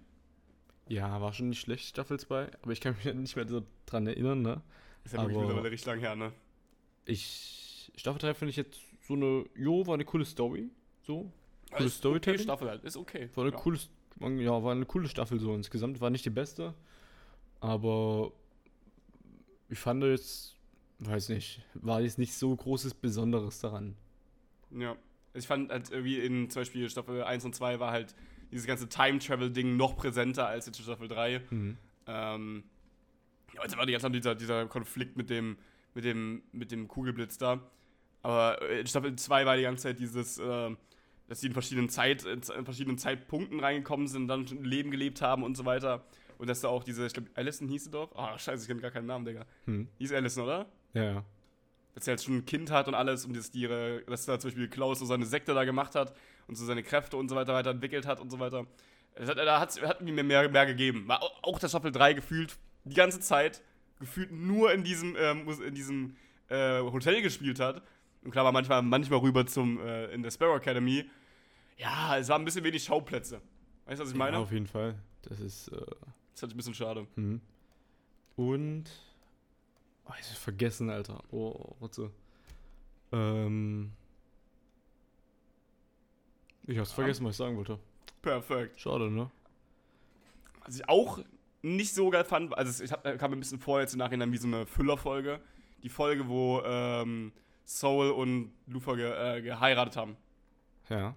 Ja, 0.88 1.20
war 1.20 1.32
schon 1.32 1.49
nicht 1.49 1.61
schlecht, 1.61 1.88
Staffel 1.88 2.20
2, 2.20 2.50
aber 2.62 2.73
ich 2.73 2.81
kann 2.81 2.94
mich 2.96 3.12
nicht 3.12 3.34
mehr 3.34 3.49
so 3.49 3.62
dran 3.87 4.06
erinnern, 4.06 4.43
ne? 4.43 4.62
Ist 5.05 5.14
ja 5.14 5.20
wirklich 5.20 5.37
Aber- 5.37 5.46
mittlerweile 5.46 5.73
richtig 5.73 5.87
lang 5.87 5.99
her, 5.99 6.14
ne? 6.14 6.32
Ich. 7.05 7.90
Staffel 7.96 8.20
3 8.20 8.34
finde 8.34 8.50
ich 8.50 8.56
jetzt 8.56 8.81
so 9.02 9.14
eine. 9.14 9.44
Jo, 9.56 9.84
war 9.87 9.94
eine 9.94 10.05
coole 10.05 10.25
Story. 10.25 10.69
So. 11.02 11.32
Cooles 11.70 11.92
Ist 11.92 11.98
Storytelling. 11.98 12.40
Okay, 12.40 12.44
Staffel 12.44 12.68
halt, 12.68 12.84
ist 12.84 12.96
okay. 12.96 13.28
War 13.34 13.44
eine 13.44 13.52
ja. 13.52 13.58
coole. 13.58 13.78
Ja, 14.20 14.62
war 14.62 14.72
eine 14.72 14.86
coole 14.86 15.08
Staffel 15.08 15.38
so 15.38 15.54
insgesamt. 15.54 16.00
War 16.00 16.10
nicht 16.10 16.24
die 16.24 16.30
beste. 16.30 16.74
Aber. 17.60 18.32
Ich 19.68 19.78
fand 19.78 20.02
jetzt. 20.04 20.56
Weiß 20.98 21.28
nicht. 21.28 21.62
War 21.74 22.00
jetzt 22.00 22.18
nicht 22.18 22.34
so 22.34 22.54
großes 22.54 22.94
Besonderes 22.94 23.60
daran. 23.60 23.96
Ja. 24.70 24.96
Also 25.34 25.44
ich 25.44 25.46
fand 25.46 25.70
halt 25.70 25.90
irgendwie 25.90 26.18
in 26.18 26.48
zum 26.48 26.60
Beispiel 26.60 26.88
Staffel 26.88 27.22
1 27.22 27.44
und 27.44 27.54
2 27.54 27.78
war 27.78 27.90
halt 27.90 28.14
dieses 28.50 28.66
ganze 28.66 28.88
Time-Travel-Ding 28.88 29.76
noch 29.76 29.96
präsenter 29.96 30.46
als 30.46 30.64
jetzt 30.64 30.78
in 30.78 30.84
Staffel 30.84 31.08
3. 31.08 31.42
Mhm. 31.50 31.76
Ähm, 32.06 32.64
ja, 33.54 33.62
jetzt 33.62 33.76
war 33.76 33.84
die 33.84 33.92
ganze 33.92 34.06
Zeit 34.06 34.14
dieser, 34.14 34.34
dieser 34.34 34.66
Konflikt 34.66 35.16
mit 35.16 35.28
dem, 35.28 35.58
mit, 35.94 36.04
dem, 36.04 36.42
mit 36.52 36.72
dem 36.72 36.88
Kugelblitz 36.88 37.36
da. 37.36 37.60
Aber 38.22 38.62
äh, 38.62 38.80
in 38.80 38.86
Staffel 38.86 39.14
2 39.14 39.44
war 39.44 39.56
die 39.56 39.62
ganze 39.62 39.84
Zeit 39.84 39.98
dieses, 39.98 40.38
ähm, 40.38 40.78
dass 41.28 41.40
die 41.40 41.49
in 41.49 41.52
verschiedenen, 41.52 41.88
Zeit, 41.88 42.25
in 42.25 42.43
verschiedenen 42.43 42.99
Zeitpunkten 42.99 43.61
reingekommen 43.61 44.06
sind, 44.06 44.28
dann 44.28 44.46
schon 44.46 44.58
ein 44.58 44.64
Leben 44.64 44.90
gelebt 44.90 45.23
haben 45.23 45.43
und 45.43 45.56
so 45.56 45.64
weiter. 45.64 46.05
Und 46.38 46.49
dass 46.49 46.61
da 46.61 46.69
auch 46.69 46.84
diese, 46.84 47.06
ich 47.06 47.12
glaube, 47.14 47.31
Allison 47.34 47.69
hieß 47.69 47.84
sie 47.84 47.90
doch. 47.90 48.14
Ah, 48.14 48.38
scheiße, 48.38 48.62
ich 48.62 48.69
kenne 48.69 48.81
gar 48.81 48.90
keinen 48.90 49.06
Namen, 49.06 49.25
Digga. 49.25 49.46
Hm. 49.64 49.88
Hieß 49.99 50.12
Allison, 50.12 50.44
oder? 50.44 50.67
Ja, 50.94 51.02
ja. 51.05 51.25
dass 51.94 52.06
er 52.06 52.12
jetzt 52.14 52.25
schon 52.26 52.37
ein 52.37 52.44
Kind 52.46 52.70
hat 52.70 52.88
und 52.88 52.94
alles 52.94 53.25
und 53.25 53.34
dass, 53.37 53.50
die 53.50 53.62
ihre, 53.62 54.02
dass 54.02 54.26
da 54.26 54.38
zum 54.38 54.50
Beispiel 54.50 54.69
Klaus 54.69 54.99
so 54.99 55.06
seine 55.06 55.25
Sekte 55.26 55.55
da 55.55 55.64
gemacht 55.64 55.94
hat 55.94 56.14
und 56.46 56.55
so 56.56 56.64
seine 56.67 56.82
Kräfte 56.82 57.17
und 57.17 57.28
so 57.28 57.37
weiter 57.37 57.55
weiterentwickelt 57.55 58.06
hat 58.06 58.20
und 58.20 58.31
so 58.31 58.38
weiter. 58.38 58.67
Das 59.14 59.31
hat, 59.31 59.38
da 59.38 59.58
hat's- 59.61 59.81
hat 59.81 60.02
mir 60.02 60.12
mehr, 60.23 60.49
mehr 60.50 60.67
gegeben. 60.67 61.08
War 61.08 61.23
au- 61.23 61.31
auch 61.43 61.58
der 61.58 61.69
Staffel 61.69 61.90
3 61.90 62.12
gefühlt 62.12 62.58
die 62.84 62.94
ganze 62.94 63.19
Zeit 63.20 63.62
gefühlt 63.99 64.31
nur 64.31 64.73
in 64.75 64.84
diesem, 64.84 65.17
ähm, 65.19 65.49
in 65.67 65.75
diesem 65.75 66.17
äh, 66.49 66.81
Hotel 66.81 67.23
gespielt 67.23 67.58
hat. 67.61 67.82
Und 68.26 68.32
klar 68.32 68.44
war 68.44 68.50
manchmal, 68.50 68.82
manchmal 68.82 69.20
rüber 69.20 69.46
zum, 69.46 69.78
äh, 69.78 70.06
in 70.06 70.25
der 70.25 70.32
Sparrow 70.32 70.56
Academy. 70.56 71.08
Ja, 71.78 72.19
es 72.19 72.28
war 72.28 72.37
ein 72.40 72.44
bisschen 72.44 72.64
wenig 72.64 72.82
Schauplätze. 72.82 73.40
Weißt 73.84 74.00
du, 74.00 74.05
was 74.05 74.11
ich 74.11 74.17
meine? 74.17 74.37
Ja, 74.38 74.43
auf 74.43 74.50
jeden 74.50 74.67
Fall. 74.67 74.96
Das 75.23 75.38
ist. 75.38 75.69
Äh, 75.69 75.76
Das 76.32 76.43
ist 76.43 76.50
ein 76.50 76.56
bisschen 76.56 76.75
schade. 76.75 77.06
hm. 77.14 77.40
Und. 78.34 78.84
Oh, 80.06 80.12
ich 80.20 80.28
hab 80.28 80.38
vergessen, 80.38 80.90
Alter. 80.90 81.23
Oh, 81.31 81.76
warte. 81.78 82.11
Ähm. 83.12 83.93
Ich 86.67 86.76
hab's 86.78 86.90
Ja. 86.90 86.94
vergessen, 86.96 87.25
was 87.25 87.34
ich 87.34 87.37
sagen 87.38 87.56
wollte. 87.56 87.78
Perfekt. 88.23 88.81
Schade, 88.81 89.08
ne? 89.08 89.31
Was 90.64 90.75
ich 90.76 90.88
auch 90.88 91.20
nicht 91.62 91.94
so 91.94 92.11
geil 92.11 92.25
fand, 92.25 92.58
also 92.58 92.70
es 92.70 92.81
ich 92.81 92.90
hab, 92.90 93.05
kam 93.19 93.31
mir 93.31 93.37
ein 93.37 93.40
bisschen 93.40 93.61
vor 93.61 93.81
jetzt 93.81 93.93
im 93.93 94.00
Nachhinein 94.00 94.32
wie 94.32 94.37
so 94.37 94.49
eine 94.49 94.67
Füllerfolge. 94.67 95.40
Die 95.84 95.88
Folge, 95.88 96.26
wo 96.28 96.61
ähm, 96.64 97.31
Soul 97.66 98.10
und 98.10 98.52
Lufa 98.66 98.94
ge, 98.94 99.10
äh, 99.10 99.42
geheiratet 99.42 99.96
haben. 99.96 100.16
Ja. 100.88 101.16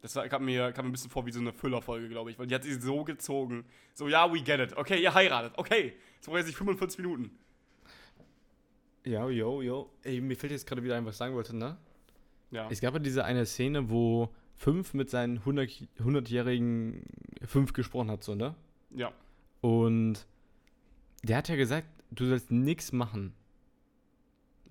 Das 0.00 0.16
war, 0.16 0.28
kam, 0.28 0.44
mir, 0.44 0.72
kam 0.72 0.84
mir 0.84 0.90
ein 0.90 0.92
bisschen 0.92 1.10
vor 1.10 1.24
wie 1.24 1.30
so 1.30 1.38
eine 1.38 1.52
Füllerfolge, 1.52 2.08
glaube 2.08 2.32
ich, 2.32 2.38
weil 2.38 2.48
die 2.48 2.54
hat 2.54 2.64
sich 2.64 2.80
so 2.82 3.04
gezogen. 3.04 3.64
So, 3.94 4.08
ja, 4.08 4.30
we 4.32 4.42
get 4.42 4.58
it. 4.58 4.76
Okay, 4.76 5.00
ihr 5.00 5.14
heiratet. 5.14 5.52
Okay, 5.56 5.94
jetzt 6.16 6.26
brauche 6.26 6.40
ich 6.40 6.46
sich 6.46 6.56
45 6.56 6.98
Minuten. 6.98 7.38
Ja, 9.04 9.28
yo, 9.28 9.62
yo. 9.62 9.90
Ey, 10.02 10.20
mir 10.20 10.36
fällt 10.36 10.52
jetzt 10.52 10.66
gerade 10.66 10.82
wieder 10.82 10.96
ein, 10.96 11.06
was 11.06 11.14
ich 11.14 11.18
sagen 11.18 11.34
wollte, 11.34 11.56
ne? 11.56 11.76
Ja. 12.50 12.68
Es 12.68 12.80
gab 12.80 12.94
ja 12.94 12.98
diese 12.98 13.24
eine 13.24 13.46
Szene, 13.46 13.88
wo 13.88 14.34
Fünf 14.56 14.94
mit 14.94 15.10
seinen 15.10 15.38
100 15.38 15.68
100-jährigen 15.98 17.04
Fünf 17.44 17.72
gesprochen 17.72 18.10
hat, 18.10 18.22
so, 18.22 18.34
ne? 18.34 18.54
ja. 18.90 19.12
Und 19.60 20.26
der 21.22 21.36
hat 21.36 21.48
ja 21.48 21.56
gesagt, 21.56 21.86
du 22.10 22.26
sollst 22.26 22.50
nichts 22.50 22.92
machen. 22.92 23.32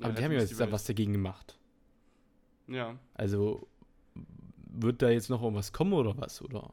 Aber 0.03 0.13
die 0.13 0.23
haben 0.23 0.31
ja 0.31 0.39
jetzt 0.39 0.59
da 0.59 0.71
was 0.71 0.85
dagegen 0.85 1.13
gemacht. 1.13 1.57
Ja. 2.67 2.95
Also, 3.13 3.67
wird 4.73 5.01
da 5.01 5.09
jetzt 5.09 5.29
noch 5.29 5.41
irgendwas 5.41 5.71
kommen 5.73 5.93
oder 5.93 6.17
was, 6.17 6.41
oder? 6.41 6.69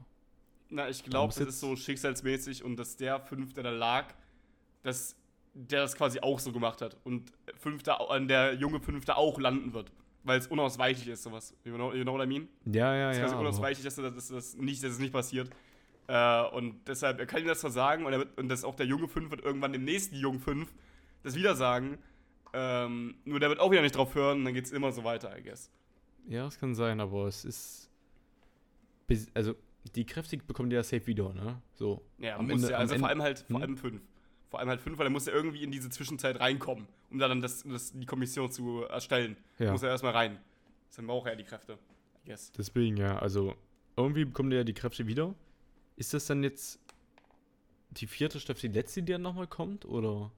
Na, 0.70 0.88
ich 0.88 1.02
glaube, 1.04 1.32
das 1.34 1.46
ist 1.46 1.60
so 1.60 1.74
schicksalsmäßig 1.76 2.62
und 2.62 2.76
dass 2.76 2.96
der 2.96 3.20
Fünf, 3.20 3.52
der 3.54 3.64
da 3.64 3.70
lag, 3.70 4.14
dass 4.82 5.16
der 5.54 5.80
das 5.80 5.96
quasi 5.96 6.20
auch 6.20 6.38
so 6.38 6.52
gemacht 6.52 6.82
hat 6.82 6.96
und 7.04 7.32
Fünfter, 7.56 8.10
an 8.10 8.28
der 8.28 8.54
junge 8.54 8.80
Fünfte 8.80 9.16
auch 9.16 9.40
landen 9.40 9.72
wird. 9.72 9.90
Weil 10.24 10.38
es 10.38 10.46
unausweichlich 10.46 11.08
ist, 11.08 11.22
sowas. 11.22 11.54
You 11.64 11.74
know, 11.74 11.92
you 11.94 12.02
know 12.02 12.12
what 12.12 12.24
I 12.24 12.28
mean? 12.28 12.48
Ja, 12.66 12.94
ja, 12.94 13.10
Es 13.10 13.16
ist 13.16 13.20
ja. 13.20 13.24
quasi 13.24 13.34
aber- 13.36 13.42
unausweichlich, 13.48 13.84
dass, 13.84 13.96
das- 13.96 14.14
dass, 14.14 14.28
das 14.28 14.56
nicht, 14.56 14.82
dass 14.82 14.92
es 14.92 14.98
nicht 14.98 15.12
passiert. 15.12 15.48
Äh, 16.06 16.42
und 16.50 16.86
deshalb, 16.86 17.18
er 17.18 17.26
kann 17.26 17.40
ihm 17.40 17.48
das 17.48 17.60
zwar 17.60 17.70
sagen 17.70 18.04
und, 18.04 18.12
er 18.12 18.18
wird, 18.20 18.38
und 18.38 18.48
dass 18.48 18.62
auch 18.64 18.74
der 18.74 18.86
junge 18.86 19.08
Fünf 19.08 19.30
wird 19.30 19.42
irgendwann 19.42 19.72
dem 19.72 19.84
nächsten 19.84 20.16
jungen 20.16 20.38
Fünf 20.40 20.72
das 21.22 21.34
wieder 21.34 21.56
sagen. 21.56 21.98
Ähm, 22.52 23.14
nur 23.24 23.40
der 23.40 23.48
wird 23.50 23.60
auch 23.60 23.70
wieder 23.70 23.82
nicht 23.82 23.94
drauf 23.96 24.14
hören 24.14 24.38
und 24.38 24.44
dann 24.46 24.54
geht 24.54 24.64
es 24.64 24.72
immer 24.72 24.90
so 24.92 25.04
weiter, 25.04 25.36
I 25.38 25.42
guess. 25.42 25.70
Ja, 26.28 26.44
das 26.44 26.58
kann 26.58 26.74
sein, 26.74 27.00
aber 27.00 27.26
es 27.26 27.44
ist. 27.44 27.90
Also, 29.34 29.54
die 29.94 30.04
Kräfte 30.04 30.36
bekommen 30.36 30.68
die 30.70 30.76
ja 30.76 30.82
safe 30.82 31.06
wieder, 31.06 31.32
ne? 31.32 31.62
So. 31.74 32.02
Ja, 32.18 32.36
Am 32.36 32.46
muss 32.46 32.56
Ende- 32.62 32.72
ja, 32.72 32.78
also 32.78 32.96
vor 32.98 33.08
allem 33.08 33.22
halt, 33.22 33.38
vor 33.40 33.56
Hm? 33.56 33.62
allem 33.62 33.76
fünf. 33.78 34.02
Vor 34.50 34.60
allem 34.60 34.68
halt 34.68 34.80
fünf, 34.80 34.98
weil 34.98 35.06
er 35.06 35.10
muss 35.10 35.26
ja 35.26 35.32
irgendwie 35.32 35.62
in 35.62 35.70
diese 35.70 35.88
Zwischenzeit 35.90 36.40
reinkommen, 36.40 36.86
um 37.10 37.18
da 37.18 37.28
dann 37.28 37.40
das, 37.40 37.62
das, 37.64 37.92
die 37.92 38.06
Kommission 38.06 38.50
zu 38.50 38.82
erstellen. 38.84 39.36
Ja. 39.58 39.72
Muss 39.72 39.82
er 39.82 39.90
erstmal 39.90 40.12
rein. 40.12 40.38
Dann 40.96 41.06
braucht 41.06 41.26
er 41.26 41.32
ja 41.32 41.36
die 41.38 41.44
Kräfte. 41.44 41.78
I 42.24 42.28
guess. 42.30 42.50
Deswegen, 42.52 42.96
ja, 42.96 43.18
also 43.18 43.54
irgendwie 43.96 44.24
bekommen 44.24 44.50
die 44.50 44.56
ja 44.56 44.64
die 44.64 44.74
Kräfte 44.74 45.06
wieder. 45.06 45.34
Ist 45.96 46.12
das 46.14 46.26
dann 46.26 46.42
jetzt 46.42 46.80
die 47.90 48.06
vierte 48.06 48.40
Staffel, 48.40 48.68
die 48.70 48.76
letzte, 48.78 49.02
die 49.02 49.12
dann 49.12 49.22
nochmal 49.22 49.46
kommt? 49.46 49.84
Oder? 49.84 50.30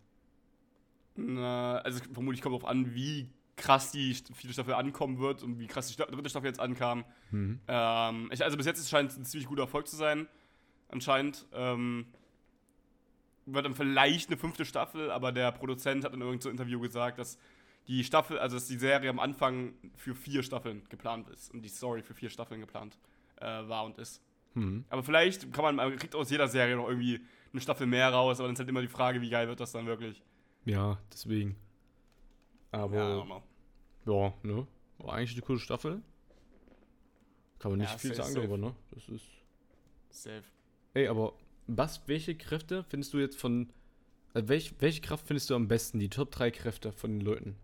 Na, 1.26 1.78
also 1.78 2.00
vermutlich 2.12 2.42
kommt 2.42 2.54
drauf 2.54 2.64
an, 2.64 2.94
wie 2.94 3.28
krass 3.56 3.92
die 3.92 4.14
vierte 4.14 4.54
Staffel 4.54 4.74
ankommen 4.74 5.18
wird 5.18 5.42
und 5.42 5.58
wie 5.58 5.66
krass 5.66 5.88
die 5.88 5.92
Sta 5.92 6.06
dritte 6.06 6.30
Staffel 6.30 6.46
jetzt 6.46 6.60
ankam. 6.60 7.04
Hm. 7.30 7.60
Ähm, 7.68 8.30
ich, 8.32 8.42
also 8.42 8.56
bis 8.56 8.66
jetzt 8.66 8.88
scheint 8.88 9.10
es 9.10 9.18
ein 9.18 9.24
ziemlich 9.24 9.48
guter 9.48 9.62
Erfolg 9.62 9.86
zu 9.86 9.96
sein. 9.96 10.26
Anscheinend. 10.88 11.46
Ähm, 11.52 12.06
wird 13.46 13.64
dann 13.64 13.74
vielleicht 13.74 14.30
eine 14.30 14.38
fünfte 14.38 14.64
Staffel, 14.64 15.10
aber 15.10 15.32
der 15.32 15.52
Produzent 15.52 16.04
hat 16.04 16.14
in 16.14 16.20
irgendeinem 16.20 16.52
Interview 16.52 16.80
gesagt, 16.80 17.18
dass 17.18 17.38
die 17.88 18.04
Staffel, 18.04 18.38
also 18.38 18.56
dass 18.56 18.66
die 18.66 18.76
Serie 18.76 19.10
am 19.10 19.18
Anfang 19.18 19.74
für 19.96 20.14
vier 20.14 20.42
Staffeln 20.42 20.82
geplant 20.88 21.28
ist 21.30 21.52
und 21.52 21.62
die 21.62 21.68
Story 21.68 22.02
für 22.02 22.14
vier 22.14 22.30
Staffeln 22.30 22.60
geplant 22.60 22.98
äh, 23.36 23.46
war 23.46 23.84
und 23.84 23.98
ist. 23.98 24.22
Hm. 24.54 24.84
Aber 24.90 25.02
vielleicht 25.02 25.52
kann 25.52 25.64
man, 25.64 25.76
man 25.76 25.96
kriegt 25.96 26.14
aus 26.14 26.30
jeder 26.30 26.48
Serie 26.48 26.76
noch 26.76 26.88
irgendwie 26.88 27.20
eine 27.52 27.60
Staffel 27.60 27.86
mehr 27.86 28.10
raus, 28.10 28.38
aber 28.38 28.48
dann 28.48 28.54
ist 28.54 28.60
halt 28.60 28.68
immer 28.68 28.82
die 28.82 28.88
Frage, 28.88 29.20
wie 29.20 29.30
geil 29.30 29.48
wird 29.48 29.60
das 29.60 29.72
dann 29.72 29.86
wirklich. 29.86 30.22
Ja, 30.64 30.98
deswegen. 31.12 31.56
Aber, 32.72 32.96
Ja, 32.96 33.08
ja, 33.08 33.20
aber- 33.20 34.34
ne? 34.42 34.66
War 34.98 35.14
eigentlich 35.14 35.32
eine 35.32 35.42
coole 35.42 35.58
Staffel. 35.58 36.02
Kann 37.58 37.72
man 37.72 37.80
nicht 37.80 37.90
Ja, 37.90 37.98
viel 37.98 38.14
safe, 38.14 38.22
sagen 38.32 38.34
darüber, 38.36 38.56
ne? 38.58 38.74
Das 38.92 39.08
ist. 39.08 39.24
safe. 40.10 40.44
Ey, 40.94 41.08
aber 41.08 41.34
was, 41.66 42.06
welche 42.08 42.34
Kräfte 42.36 42.84
findest 42.84 43.12
du 43.14 43.18
jetzt 43.18 43.38
von. 43.38 43.70
Äh, 44.34 44.42
welch, 44.46 44.74
welche 44.80 45.00
Kraft 45.00 45.26
findest 45.26 45.50
du 45.50 45.54
am 45.56 45.66
besten? 45.68 45.98
Die 45.98 46.08
Top 46.08 46.30
3 46.30 46.50
Kräfte 46.50 46.92
von 46.92 47.10
den 47.10 47.20
Leuten. 47.20 47.56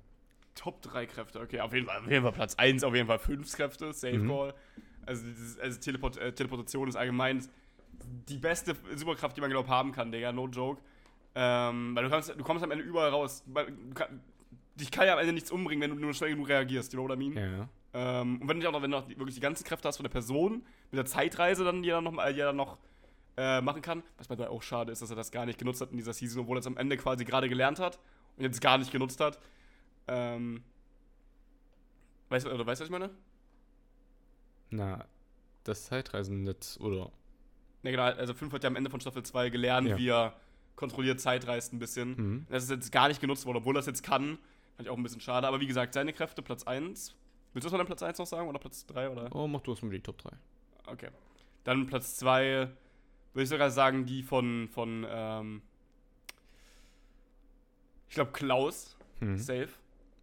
Top 0.54 0.82
3 0.82 1.06
Kräfte, 1.06 1.40
okay, 1.40 1.60
auf 1.60 1.72
jeden 1.72 1.86
Fall, 1.86 1.98
auf 2.00 2.10
jeden 2.10 2.22
Fall 2.22 2.32
Platz 2.32 2.54
1, 2.56 2.82
auf 2.82 2.94
jeden 2.94 3.06
Fall 3.06 3.18
5 3.18 3.52
Kräfte, 3.52 3.92
Safe 3.92 4.18
Mhm. 4.18 4.28
Call. 4.28 4.54
Also, 5.04 5.24
dieses, 5.24 5.58
also 5.60 5.78
Teleport, 5.78 6.16
äh, 6.16 6.32
Teleportation 6.34 6.88
ist 6.88 6.96
allgemein 6.96 7.46
die 8.28 8.38
beste 8.38 8.74
Superkraft, 8.96 9.36
die 9.36 9.40
man, 9.40 9.50
glaube 9.50 9.68
haben 9.68 9.92
kann, 9.92 10.10
Digga, 10.10 10.32
no 10.32 10.48
joke. 10.48 10.82
Ähm, 11.38 11.94
weil 11.94 12.04
du, 12.04 12.10
kannst, 12.10 12.30
du 12.30 12.42
kommst 12.42 12.64
am 12.64 12.70
Ende 12.70 12.82
überall 12.82 13.10
raus. 13.10 13.44
Kann, 13.94 14.20
dich 14.74 14.90
kann 14.90 15.06
ja 15.06 15.12
am 15.12 15.18
Ende 15.18 15.34
nichts 15.34 15.50
umbringen, 15.50 15.82
wenn 15.82 15.90
du 15.90 16.02
nur 16.02 16.14
schnell 16.14 16.30
genug 16.30 16.48
reagierst, 16.48 16.92
you 16.94 16.98
know 16.98 17.08
what 17.08 17.14
I 17.18 17.28
mean? 17.28 17.36
Ja. 17.36 17.68
Ähm, 17.92 18.40
und 18.40 18.48
wenn 18.48 18.58
du 18.58 18.66
auch 18.68 18.72
noch, 18.72 18.82
wenn 18.82 18.90
du 18.90 18.98
noch 18.98 19.08
wirklich 19.08 19.34
die 19.34 19.40
ganzen 19.40 19.64
Kräfte 19.64 19.86
hast 19.86 19.96
von 19.98 20.04
der 20.04 20.10
Person, 20.10 20.64
mit 20.90 20.98
der 20.98 21.04
Zeitreise 21.04 21.62
dann, 21.64 21.82
die 21.82 21.90
dann 21.90 22.04
noch, 22.04 22.24
äh, 22.24 22.32
die 22.32 22.40
dann 22.40 22.56
noch 22.56 22.78
äh, 23.36 23.60
machen 23.60 23.82
kann. 23.82 24.02
Was 24.16 24.28
bei 24.28 24.48
auch 24.48 24.62
schade 24.62 24.92
ist, 24.92 25.02
dass 25.02 25.10
er 25.10 25.16
das 25.16 25.30
gar 25.30 25.44
nicht 25.44 25.58
genutzt 25.58 25.82
hat 25.82 25.90
in 25.90 25.98
dieser 25.98 26.14
Season, 26.14 26.42
obwohl 26.42 26.56
er 26.56 26.60
es 26.60 26.66
am 26.66 26.78
Ende 26.78 26.96
quasi 26.96 27.24
gerade 27.26 27.48
gelernt 27.50 27.78
hat 27.78 27.98
und 28.36 28.44
jetzt 28.44 28.60
gar 28.62 28.78
nicht 28.78 28.90
genutzt 28.90 29.20
hat. 29.20 29.38
Ähm, 30.08 30.62
weißt 32.30 32.46
du, 32.46 32.50
oder 32.52 32.66
weißt 32.66 32.80
du, 32.80 32.84
was 32.84 32.88
ich 32.88 32.92
meine? 32.92 33.10
Na, 34.70 35.04
das 35.64 35.84
Zeitreisennetz, 35.84 36.78
oder? 36.80 37.10
Ne, 37.82 37.90
genau, 37.90 38.04
also 38.04 38.34
5 38.34 38.52
hat 38.54 38.62
ja 38.64 38.68
am 38.68 38.76
Ende 38.76 38.90
von 38.90 39.00
Staffel 39.00 39.22
2 39.22 39.50
gelernt, 39.50 39.88
Ja. 39.88 39.98
wie 39.98 40.08
er 40.08 40.34
kontrolliert 40.76 41.20
Zeit 41.20 41.46
reist 41.46 41.72
ein 41.72 41.78
bisschen. 41.78 42.08
Mhm. 42.16 42.46
Das 42.48 42.62
ist 42.64 42.70
jetzt 42.70 42.92
gar 42.92 43.08
nicht 43.08 43.20
genutzt 43.20 43.44
worden, 43.46 43.58
obwohl 43.58 43.74
das 43.74 43.86
jetzt 43.86 44.02
kann. 44.02 44.38
Fand 44.76 44.86
ich 44.86 44.90
auch 44.90 44.96
ein 44.96 45.02
bisschen 45.02 45.20
schade. 45.20 45.46
Aber 45.48 45.60
wie 45.60 45.66
gesagt, 45.66 45.94
seine 45.94 46.12
Kräfte 46.12 46.42
Platz 46.42 46.64
1. 46.64 47.14
Willst 47.54 47.64
du 47.64 47.68
das 47.70 47.72
mal 47.72 47.80
an 47.80 47.86
Platz 47.86 48.02
1 48.02 48.18
noch 48.18 48.26
sagen 48.26 48.48
oder 48.48 48.58
Platz 48.58 48.84
3 48.86 49.08
oder? 49.10 49.34
Oh, 49.34 49.46
mach 49.48 49.60
du 49.62 49.72
erstmal 49.72 49.90
die 49.92 50.00
Top 50.00 50.18
3. 50.18 50.30
Okay. 50.86 51.08
Dann 51.64 51.86
Platz 51.86 52.16
2, 52.18 52.68
würde 53.32 53.42
ich 53.42 53.48
sogar 53.48 53.70
sagen, 53.70 54.04
die 54.06 54.22
von, 54.22 54.68
von 54.68 55.06
ähm, 55.08 55.62
ich 58.08 58.14
glaube, 58.14 58.32
Klaus, 58.32 58.96
Mhm. 59.20 59.38
safe. 59.38 59.68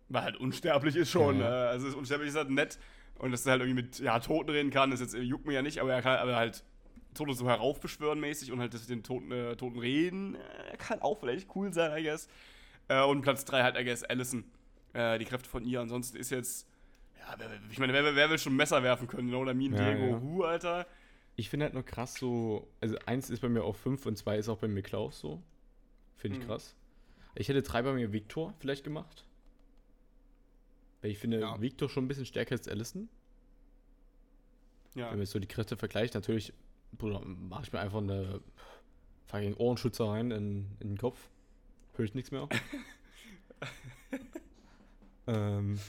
Weil 0.09 0.21
halt 0.23 0.37
unsterblich 0.37 0.95
ist 0.95 1.09
schon. 1.09 1.39
Ja, 1.39 1.65
Äh, 1.65 1.69
also 1.69 1.87
ist 1.87 1.95
unsterblich 1.95 2.29
ist 2.29 2.35
halt 2.35 2.51
nett. 2.51 2.77
Und 3.17 3.31
dass 3.31 3.45
er 3.45 3.53
halt 3.53 3.61
irgendwie 3.63 3.81
mit 3.83 3.99
ja, 3.99 4.19
Toten 4.19 4.49
reden 4.51 4.69
kann, 4.69 4.91
das 4.91 4.99
jetzt, 4.99 5.15
äh, 5.15 5.21
juckt 5.21 5.45
mir 5.47 5.53
ja 5.53 5.61
nicht, 5.63 5.79
aber 5.79 5.93
er 5.93 6.01
kann 6.03 6.17
aber 6.19 6.35
halt 6.35 6.63
Tote 7.13 7.33
so 7.33 7.47
heraufbeschwören 7.47 8.19
mäßig 8.19 8.51
und 8.51 8.59
halt 8.59 8.73
das 8.73 8.81
mit 8.81 8.89
den 8.89 9.03
Toten, 9.03 9.31
äh, 9.31 9.55
Toten 9.55 9.79
reden. 9.79 10.35
Äh, 10.35 10.77
kann 10.77 11.01
auch 11.01 11.19
vielleicht 11.19 11.53
cool 11.55 11.73
sein, 11.73 11.97
I 11.97 12.03
guess. 12.03 12.27
Äh, 12.87 13.03
und 13.03 13.21
Platz 13.21 13.45
3 13.45 13.63
halt, 13.63 13.77
I 13.79 13.83
guess, 13.83 14.03
Allison. 14.03 14.43
Äh, 14.93 15.17
die 15.19 15.25
Kräfte 15.25 15.49
von 15.49 15.63
ihr. 15.65 15.79
Ansonsten 15.81 16.17
ist 16.17 16.29
jetzt. 16.29 16.67
Ja, 17.19 17.35
wer, 17.37 17.49
ich 17.71 17.79
meine, 17.79 17.93
wer, 17.93 18.15
wer 18.15 18.29
will 18.29 18.37
schon 18.37 18.55
Messer 18.55 18.83
werfen 18.83 19.07
können? 19.07 19.29
You 19.29 19.41
know 19.41 19.49
I 19.49 19.53
mean? 19.53 19.73
Ja, 19.73 19.91
Diego 19.93 20.07
ja. 20.11 20.19
Hu, 20.21 20.43
Alter. 20.43 20.85
Ich 21.35 21.49
finde 21.49 21.65
halt 21.65 21.73
nur 21.73 21.83
krass 21.83 22.13
so, 22.15 22.67
also 22.81 22.95
eins 23.05 23.29
ist 23.29 23.39
bei 23.39 23.49
mir 23.49 23.63
auf 23.63 23.77
5 23.77 24.05
und 24.05 24.17
zwei 24.17 24.37
ist 24.37 24.49
auch 24.49 24.57
bei 24.59 24.67
mir 24.67 24.83
Klaus 24.83 25.19
so. 25.19 25.41
Finde 26.17 26.37
ich 26.37 26.43
Mhm. 26.43 26.47
krass. 26.47 26.75
Ich 27.35 27.49
hätte 27.49 27.63
drei 27.63 27.81
bei 27.81 27.93
mir 27.93 28.11
Victor 28.13 28.53
vielleicht 28.59 28.83
gemacht. 28.83 29.25
Weil 31.01 31.09
ich 31.11 31.17
finde 31.17 31.39
Ja. 31.39 31.59
Victor 31.59 31.89
schon 31.89 32.05
ein 32.05 32.07
bisschen 32.07 32.25
stärker 32.27 32.53
als 32.53 32.67
Allison. 32.67 33.09
Ja. 34.95 35.09
Wenn 35.11 35.17
man 35.17 35.25
so 35.25 35.39
die 35.39 35.47
Kräfte 35.47 35.75
vergleicht, 35.75 36.13
natürlich, 36.13 36.53
Bruder, 36.97 37.21
mache 37.25 37.63
ich 37.63 37.73
mir 37.73 37.79
einfach 37.79 37.99
eine 37.99 38.41
fucking 39.25 39.55
Ohrenschützer 39.55 40.05
rein 40.05 40.31
in, 40.31 40.67
in 40.79 40.89
den 40.89 40.97
Kopf. 40.97 41.29
Höre 41.95 42.05
ich 42.05 42.13
nichts 42.13 42.31
mehr. 42.31 42.47
ähm, 45.27 45.79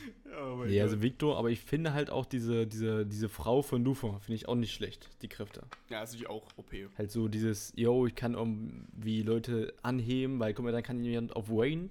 Oh 0.43 0.65
nee, 0.65 0.81
also. 0.81 1.03
Victor, 1.03 1.39
aber 1.39 1.51
ich 1.51 1.61
finde 1.61 1.93
halt 1.93 2.11
auch 2.11 2.27
diese, 2.27 2.67
diese, 2.67 3.07
diese 3.07 3.29
Frau 3.29 3.63
von 3.63 3.85
Lufa, 3.85 4.19
finde 4.19 4.35
ich 4.35 4.49
auch 4.49 4.55
nicht 4.55 4.73
schlecht, 4.73 5.11
die 5.23 5.29
Kräfte. 5.29 5.63
ja, 5.91 6.03
ist 6.03 6.11
natürlich 6.11 6.29
auch 6.29 6.47
OP. 6.57 6.73
Halt 6.97 7.11
so 7.11 7.29
dieses, 7.29 7.73
yo, 7.77 8.07
ich 8.07 8.15
kann 8.15 8.35
irgendwie 8.35 9.23
Leute 9.23 9.75
anheben, 9.83 10.41
weil 10.41 10.55
guck 10.55 10.65
mal, 10.65 10.73
dann 10.73 10.83
kann 10.83 11.03
jemand 11.05 11.37
auf 11.37 11.51
Range, 11.51 11.91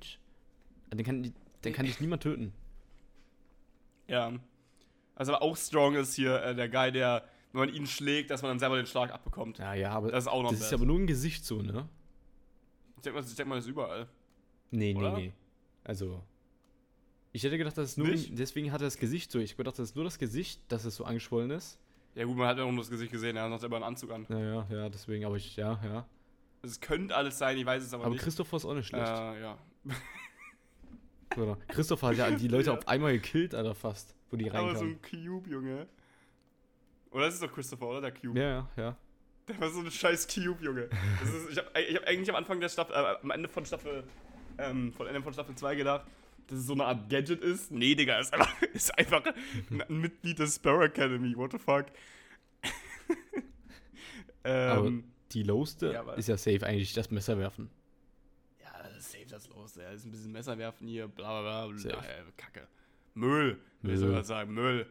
dann 0.90 1.04
kann, 1.04 1.34
dann 1.62 1.74
kann 1.74 1.86
dich 1.86 2.00
niemand 2.00 2.24
töten. 2.24 2.54
Ja. 4.08 4.34
Also 5.16 5.34
aber 5.34 5.44
auch 5.44 5.56
strong 5.56 5.96
ist 5.96 6.16
hier 6.16 6.42
äh, 6.42 6.56
der 6.56 6.70
Guy, 6.70 6.92
der, 6.92 7.24
wenn 7.54 7.60
man 7.68 7.70
ihn 7.74 7.88
schlägt, 7.88 8.30
dass 8.30 8.42
man 8.42 8.50
dann 8.52 8.60
selber 8.60 8.76
den 8.76 8.86
Schlag 8.86 9.12
abbekommt. 9.14 9.60
Ja, 9.60 9.74
ja, 9.74 9.92
aber 9.92 10.12
Das 10.12 10.26
ist 10.26 10.28
auch 10.28 10.44
noch 10.44 10.50
das 10.52 10.60
ist 10.60 10.66
bad. 10.72 10.80
aber 10.80 10.86
nur 10.86 11.00
ein 11.00 11.08
Gesicht 11.08 11.46
so, 11.46 11.62
ne? 11.62 11.88
Ich 12.98 13.04
denke 13.04 13.20
mal, 13.20 13.26
ich 13.26 13.36
denk 13.36 13.48
mal, 13.50 13.56
das 13.56 13.66
ist 13.66 13.70
überall. 13.72 14.08
Nee, 14.72 14.96
Oder? 14.96 15.14
nee, 15.16 15.22
nee. 15.28 15.34
Also, 15.84 16.22
ich 17.32 17.44
hätte 17.44 17.58
gedacht, 17.58 17.78
das 17.78 17.92
ist 17.92 17.98
nur, 17.98 18.08
Nicht? 18.08 18.38
deswegen 18.38 18.72
hat 18.72 18.82
er 18.82 18.86
das 18.88 18.98
Gesicht 18.98 19.32
so. 19.32 19.40
Ich 19.40 19.52
hab 19.52 19.58
gedacht, 19.58 19.78
das 19.80 19.90
ist 19.90 19.96
nur 19.96 20.04
das 20.06 20.18
Gesicht, 20.20 20.62
dass 20.70 20.84
es 20.86 20.96
so 20.96 21.04
angeschwollen 21.06 21.52
ist. 21.52 21.80
Ja 22.16 22.26
gut, 22.26 22.38
man 22.38 22.48
hat 22.48 22.58
ja 22.58 22.66
nur 22.66 22.76
das 22.78 22.90
Gesicht 22.90 23.12
gesehen, 23.12 23.36
er 23.36 23.44
hat 23.44 23.50
noch 23.50 23.60
selber 23.60 23.76
einen 23.78 23.86
Anzug 23.86 24.12
an. 24.12 24.26
Ja, 24.30 24.40
ja, 24.40 24.68
ja, 24.70 24.90
deswegen, 24.90 25.26
aber 25.26 25.36
ich, 25.36 25.56
ja, 25.56 25.80
ja. 25.84 26.06
Also 26.62 26.74
es 26.74 26.80
könnte 26.80 27.16
alles 27.16 27.38
sein, 27.38 27.58
ich 27.58 27.66
weiß 27.66 27.84
es 27.84 27.94
aber, 27.94 28.06
Aber 28.06 28.14
nicht. 28.14 28.24
Christopher 28.24 28.58
ist 28.58 28.66
auch 28.66 28.74
nicht 28.74 28.88
schlecht. 28.88 29.08
Äh, 29.08 29.42
ja. 29.42 29.58
Christopher 31.68 32.08
hat 32.10 32.18
ja 32.18 32.32
die 32.32 32.48
Leute 32.48 32.70
Ja. 32.72 32.74
auf 32.78 32.88
einmal 32.88 33.14
gekillt, 33.14 33.56
Alter, 33.56 33.74
fast, 33.76 34.16
wo 34.30 34.38
die 34.38 34.50
Aber 34.50 34.60
so 34.60 34.66
reinkamen. 34.86 34.94
ein 34.94 35.02
Cube, 35.02 35.50
Junge. 35.50 35.88
Oder 37.14 37.26
das 37.26 37.36
ist 37.36 37.44
doch 37.44 37.54
Christopher, 37.54 37.88
oder? 37.88 38.02
Der 38.02 38.12
Cube. 38.12 38.40
Ja, 38.40 38.50
ja, 38.50 38.70
ja. 38.76 38.98
Der 39.48 39.60
war 39.60 39.70
so 39.70 39.80
ein 39.82 39.92
scheiß 39.92 40.28
Cube, 40.28 40.64
Junge. 40.64 40.90
Das 41.20 41.34
ist, 41.34 41.50
ich 41.52 41.58
habe 41.58 41.82
ich 41.82 41.96
hab 41.96 42.08
eigentlich 42.08 42.30
am 42.30 42.36
Anfang 42.36 42.60
der 42.60 42.70
Staffel, 42.70 42.96
äh, 42.96 43.16
am 43.22 43.32
Ende 43.32 43.48
von 43.50 43.66
Staffel, 43.66 44.04
ähm, 44.58 44.92
von 44.94 45.08
Ende 45.08 45.22
von 45.22 45.34
Staffel 45.34 45.56
2 45.56 45.76
gedacht, 45.76 46.06
dass 46.48 46.60
es 46.60 46.66
so 46.66 46.74
eine 46.74 46.86
Art 46.86 47.10
Gadget 47.10 47.42
ist. 47.42 47.72
Nee, 47.72 47.94
Digga, 47.96 48.20
ist 48.20 48.34
einfach, 48.34 48.62
ist 48.74 48.98
einfach 48.98 49.24
ein, 49.26 49.84
Mitglied 50.02 50.40
der 50.40 50.48
Sparrow 50.48 50.84
Academy. 50.84 51.36
What 51.38 51.52
the 51.52 51.60
fuck? 51.60 51.86
Aber 54.44 54.88
ähm, 54.88 55.04
die 55.32 55.44
Lowste 55.44 55.94
ja, 55.94 56.02
aber- 56.02 56.18
ist 56.18 56.28
ja 56.28 56.38
safe 56.38 56.66
eigentlich 56.66 56.94
das 56.94 57.10
Messer 57.12 57.38
werfen. 57.38 57.70
ja, 58.62 58.72
save 59.00 59.26
das 59.30 59.48
los. 59.50 59.76
Ja, 59.76 59.90
ist 59.92 60.06
ein 60.06 60.12
bisschen 60.12 60.32
Messer 60.32 60.58
werfen 60.58 60.88
hier, 60.88 61.08
bla 61.08 61.42
bla 61.42 61.68
bla. 61.68 61.78
Safe. 61.78 61.96
bla 61.96 62.04
Kacke. 62.38 62.68
Müll, 63.14 63.60
will 63.82 63.94
ich 63.94 64.00
sogar 64.00 64.24
sagen, 64.24 64.54
Müll. 64.54 64.86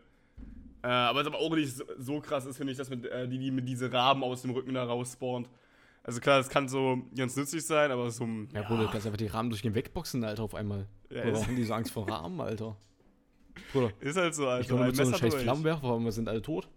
Äh, 0.83 0.89
aber 0.89 1.21
es 1.21 1.27
aber 1.27 1.39
auch 1.39 1.55
nicht 1.55 1.77
so, 1.77 1.85
so 1.99 2.21
krass 2.21 2.45
ist, 2.47 2.57
finde 2.57 2.73
ich, 2.73 2.79
dass 2.79 2.91
mit, 2.91 3.05
äh, 3.07 3.29
die, 3.29 3.39
die 3.39 3.51
mit 3.51 3.69
diese 3.69 3.93
Raben 3.93 4.23
aus 4.25 4.43
dem 4.43 4.51
Rücken 4.51 4.75
da 4.75 4.85
rausspawnt. 4.85 5.49
Also 6.03 6.19
klar, 6.21 6.39
das 6.39 6.49
kann 6.49 6.69
so 6.69 6.99
ganz 7.17 7.37
nützlich 7.37 7.65
sein, 7.65 7.93
aber 7.93 8.11
so 8.11 8.25
ein. 8.25 8.49
Ja, 8.53 8.63
Bruder, 8.63 8.85
du 8.87 8.91
kannst 8.91 9.07
einfach 9.07 9.17
die 9.19 9.29
Rahmen 9.29 9.51
durch 9.51 9.63
den 9.63 9.75
wegboxen, 9.77 10.25
Alter, 10.25 10.43
auf 10.43 10.55
einmal. 10.57 10.89
Ja, 11.11 11.23
ist- 11.23 11.47
haben 11.47 11.55
die 11.55 11.63
so 11.65 11.75
Angst 11.75 11.93
vor 11.93 12.09
Rahmen, 12.09 12.41
Alter? 12.41 12.77
Bruder, 13.73 13.93
Ist 14.01 14.17
halt 14.17 14.35
so, 14.35 14.49
Alter. 14.49 14.61
ich 14.63 14.67
glaube, 14.69 14.87
mit 14.87 14.97
so 14.97 15.03
einem 15.03 15.13
scheiß 15.15 15.31
durch. 15.31 15.43
Flammenwerfer, 15.45 15.85
aber 15.87 16.01
wir 16.01 16.11
sind 16.13 16.29
alle 16.29 16.43
tot. 16.43 16.69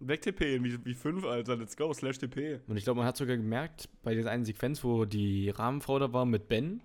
Weg 0.00 0.20
TP, 0.20 0.62
wie, 0.62 0.84
wie 0.84 0.94
5, 0.94 1.24
Alter. 1.24 1.56
Let's 1.56 1.76
go, 1.76 1.92
slash 1.94 2.18
TP. 2.18 2.58
Und 2.66 2.76
ich 2.76 2.84
glaube, 2.84 2.98
man 2.98 3.06
hat 3.06 3.16
sogar 3.16 3.36
gemerkt, 3.36 3.88
bei 4.02 4.14
dieser 4.14 4.30
einen 4.30 4.44
Sequenz, 4.44 4.82
wo 4.84 5.04
die 5.06 5.48
Rahmenfrau 5.48 5.98
da 6.00 6.12
war 6.12 6.26
mit 6.26 6.48
Ben, 6.48 6.82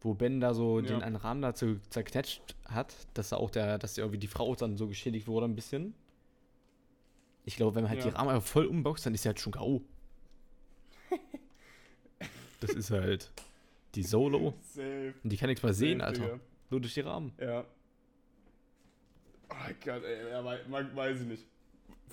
wo 0.00 0.14
Ben 0.14 0.40
da 0.40 0.54
so 0.54 0.80
Ja. 0.80 0.86
den 0.86 1.02
einen 1.02 1.16
Rahmen 1.16 1.42
da 1.42 1.54
zu, 1.54 1.80
zerknetscht 1.90 2.54
hat, 2.66 2.94
dass 3.14 3.30
da 3.30 3.36
auch 3.36 3.50
der, 3.50 3.78
dass 3.78 3.96
irgendwie 3.98 4.18
die 4.18 4.26
Frau 4.28 4.54
dann 4.54 4.76
so 4.76 4.86
geschädigt 4.88 5.26
wurde 5.26 5.46
ein 5.46 5.54
bisschen. 5.54 5.94
Ich 7.44 7.56
glaube, 7.56 7.74
wenn 7.76 7.84
man 7.84 7.90
halt 7.90 8.04
Ja. 8.04 8.10
die 8.10 8.16
Rahmen 8.16 8.30
einfach 8.30 8.46
voll 8.48 8.66
umboxt, 8.66 9.06
dann 9.06 9.14
ist 9.14 9.22
sie 9.22 9.28
halt 9.28 9.40
schon 9.40 9.52
K.O. 9.52 9.82
das 12.60 12.70
ist 12.70 12.90
halt 12.90 13.30
die 13.94 14.02
Solo. 14.02 14.54
Safe. 14.62 15.14
Und 15.22 15.30
die 15.32 15.36
kann 15.36 15.48
nichts 15.48 15.62
mehr 15.62 15.72
sehen, 15.74 15.98
Safe, 16.00 16.08
Alter. 16.08 16.22
Digga. 16.24 16.40
Nur 16.70 16.80
durch 16.80 16.94
die 16.94 17.00
Rahmen. 17.00 17.32
Ja. 17.40 17.64
Oh 19.48 19.54
Gott, 19.84 20.02
ey, 20.02 20.30
ja, 20.30 20.44
weiß 20.44 21.20
ich 21.20 21.26
nicht. 21.26 21.46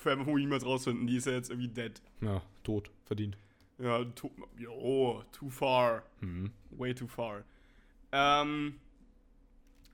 Allem, 0.06 0.26
wo 0.26 0.32
wir 0.32 0.40
niemals 0.40 0.66
rausfinden, 0.66 1.08
die 1.08 1.16
ist 1.18 1.26
ja 1.28 1.34
jetzt 1.34 1.50
irgendwie 1.50 1.70
dead. 1.70 2.02
Ja, 2.22 2.42
tot, 2.64 2.92
verdient. 3.06 3.38
Ja, 3.80 4.04
too, 4.04 4.30
jo, 4.58 5.24
too 5.32 5.50
far. 5.50 6.04
Mhm. 6.20 6.52
Way 6.72 6.94
too 6.94 7.08
far. 7.08 7.44
Ähm. 8.14 8.80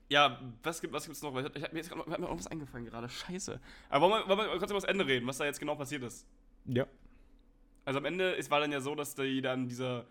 Ja, 0.08 0.40
was 0.64 0.80
gibt 0.80 0.92
was 0.92 1.04
gibt's 1.04 1.22
noch? 1.22 1.36
Ich 1.36 1.62
hab, 1.62 1.72
mir 1.72 1.80
ist 1.80 1.94
mir 1.94 2.04
irgendwas 2.04 2.48
eingefallen 2.48 2.84
gerade. 2.84 3.08
Scheiße. 3.08 3.60
Aber 3.88 4.10
wollen 4.10 4.24
wir, 4.24 4.36
wollen 4.36 4.50
wir 4.50 4.58
kurz 4.58 4.70
über 4.70 4.80
das 4.80 4.88
Ende 4.88 5.06
reden, 5.06 5.26
was 5.26 5.38
da 5.38 5.44
jetzt 5.44 5.60
genau 5.60 5.76
passiert 5.76 6.02
ist? 6.02 6.26
Ja. 6.66 6.86
Also 7.84 8.00
am 8.00 8.04
Ende 8.04 8.36
es 8.36 8.50
war 8.50 8.58
dann 8.60 8.72
ja 8.72 8.80
so, 8.80 8.96
dass 8.96 9.14
die 9.14 9.40
dann 9.40 9.68
dieser 9.68 10.06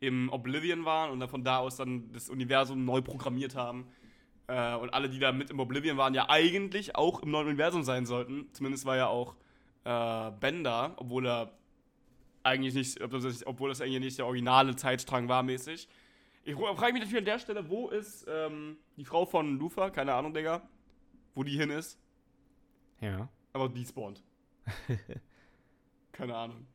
im 0.00 0.30
Oblivion 0.30 0.84
waren 0.84 1.10
und 1.10 1.20
dann 1.20 1.28
von 1.28 1.44
da 1.44 1.58
aus 1.58 1.76
dann 1.76 2.10
das 2.12 2.28
Universum 2.28 2.84
neu 2.84 3.02
programmiert 3.02 3.54
haben. 3.54 3.86
Äh, 4.46 4.74
und 4.76 4.92
alle, 4.92 5.08
die 5.08 5.18
da 5.18 5.32
mit 5.32 5.50
im 5.50 5.60
Oblivion 5.60 5.96
waren, 5.96 6.14
ja 6.14 6.28
eigentlich 6.28 6.96
auch 6.96 7.22
im 7.22 7.30
neuen 7.30 7.48
Universum 7.48 7.82
sein 7.82 8.06
sollten. 8.06 8.48
Zumindest 8.52 8.84
war 8.84 8.96
ja 8.96 9.06
auch 9.08 9.34
äh, 9.84 10.30
Ben 10.40 10.64
da, 10.64 10.94
obwohl 10.96 11.26
er 11.26 11.52
eigentlich 12.42 12.74
nicht, 12.74 13.00
obwohl 13.00 13.68
das 13.68 13.80
eigentlich 13.80 14.00
nicht 14.00 14.18
der 14.18 14.26
originale 14.26 14.76
Zeitstrang 14.76 15.28
war 15.28 15.42
mäßig. 15.42 15.88
Ich 16.46 16.54
frage 16.54 16.92
mich 16.92 17.02
natürlich 17.02 17.18
an 17.18 17.24
der 17.24 17.38
Stelle, 17.38 17.68
wo 17.70 17.88
ist 17.88 18.26
ähm, 18.28 18.76
die 18.96 19.04
Frau 19.04 19.24
von 19.24 19.58
Lufa? 19.58 19.88
Keine 19.90 20.12
Ahnung, 20.12 20.34
Digga. 20.34 20.62
Wo 21.34 21.42
die 21.42 21.56
hin 21.56 21.70
ist. 21.70 21.98
Ja. 23.00 23.28
Aber 23.54 23.68
die 23.70 23.84
spawnt. 23.84 24.22
Keine 26.12 26.36
Ahnung. 26.36 26.66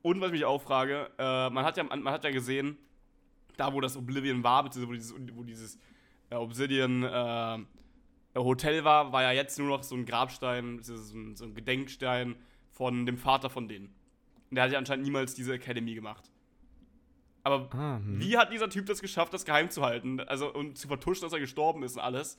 Und 0.00 0.20
was 0.20 0.28
ich 0.28 0.32
mich 0.32 0.44
auch 0.44 0.62
frage, 0.62 1.10
äh, 1.18 1.50
man, 1.50 1.64
hat 1.64 1.76
ja, 1.76 1.84
man 1.84 2.08
hat 2.08 2.24
ja 2.24 2.30
gesehen, 2.30 2.78
da 3.58 3.74
wo 3.74 3.80
das 3.80 3.96
Oblivion 3.96 4.42
war, 4.42 4.64
beziehungsweise 4.64 5.14
wo 5.14 5.18
dieses, 5.18 5.36
wo 5.36 5.42
dieses 5.42 5.78
äh, 6.30 6.36
Obsidian 6.36 7.02
äh, 7.02 8.38
Hotel 8.38 8.84
war, 8.84 9.12
war 9.12 9.22
ja 9.22 9.32
jetzt 9.32 9.58
nur 9.58 9.68
noch 9.68 9.82
so 9.82 9.96
ein 9.96 10.06
Grabstein, 10.06 10.82
so 10.82 10.94
ein, 10.94 11.36
so 11.36 11.44
ein 11.44 11.54
Gedenkstein 11.54 12.36
von 12.70 13.04
dem 13.04 13.18
Vater 13.18 13.50
von 13.50 13.68
denen. 13.68 13.94
Und 14.48 14.54
der 14.54 14.64
hat 14.64 14.72
ja 14.72 14.78
anscheinend 14.78 15.04
niemals 15.04 15.34
diese 15.34 15.52
Academy 15.52 15.94
gemacht. 15.94 16.30
Aber 17.44 17.68
Ah, 17.74 17.98
hm. 17.98 18.20
wie 18.20 18.36
hat 18.36 18.52
dieser 18.52 18.68
Typ 18.68 18.86
das 18.86 19.00
geschafft, 19.00 19.32
das 19.32 19.44
geheim 19.44 19.70
zu 19.70 19.82
halten? 19.82 20.20
Also 20.20 20.52
und 20.52 20.76
zu 20.76 20.88
vertuschen, 20.88 21.22
dass 21.22 21.32
er 21.32 21.40
gestorben 21.40 21.82
ist 21.82 21.96
und 21.96 22.02
alles. 22.02 22.38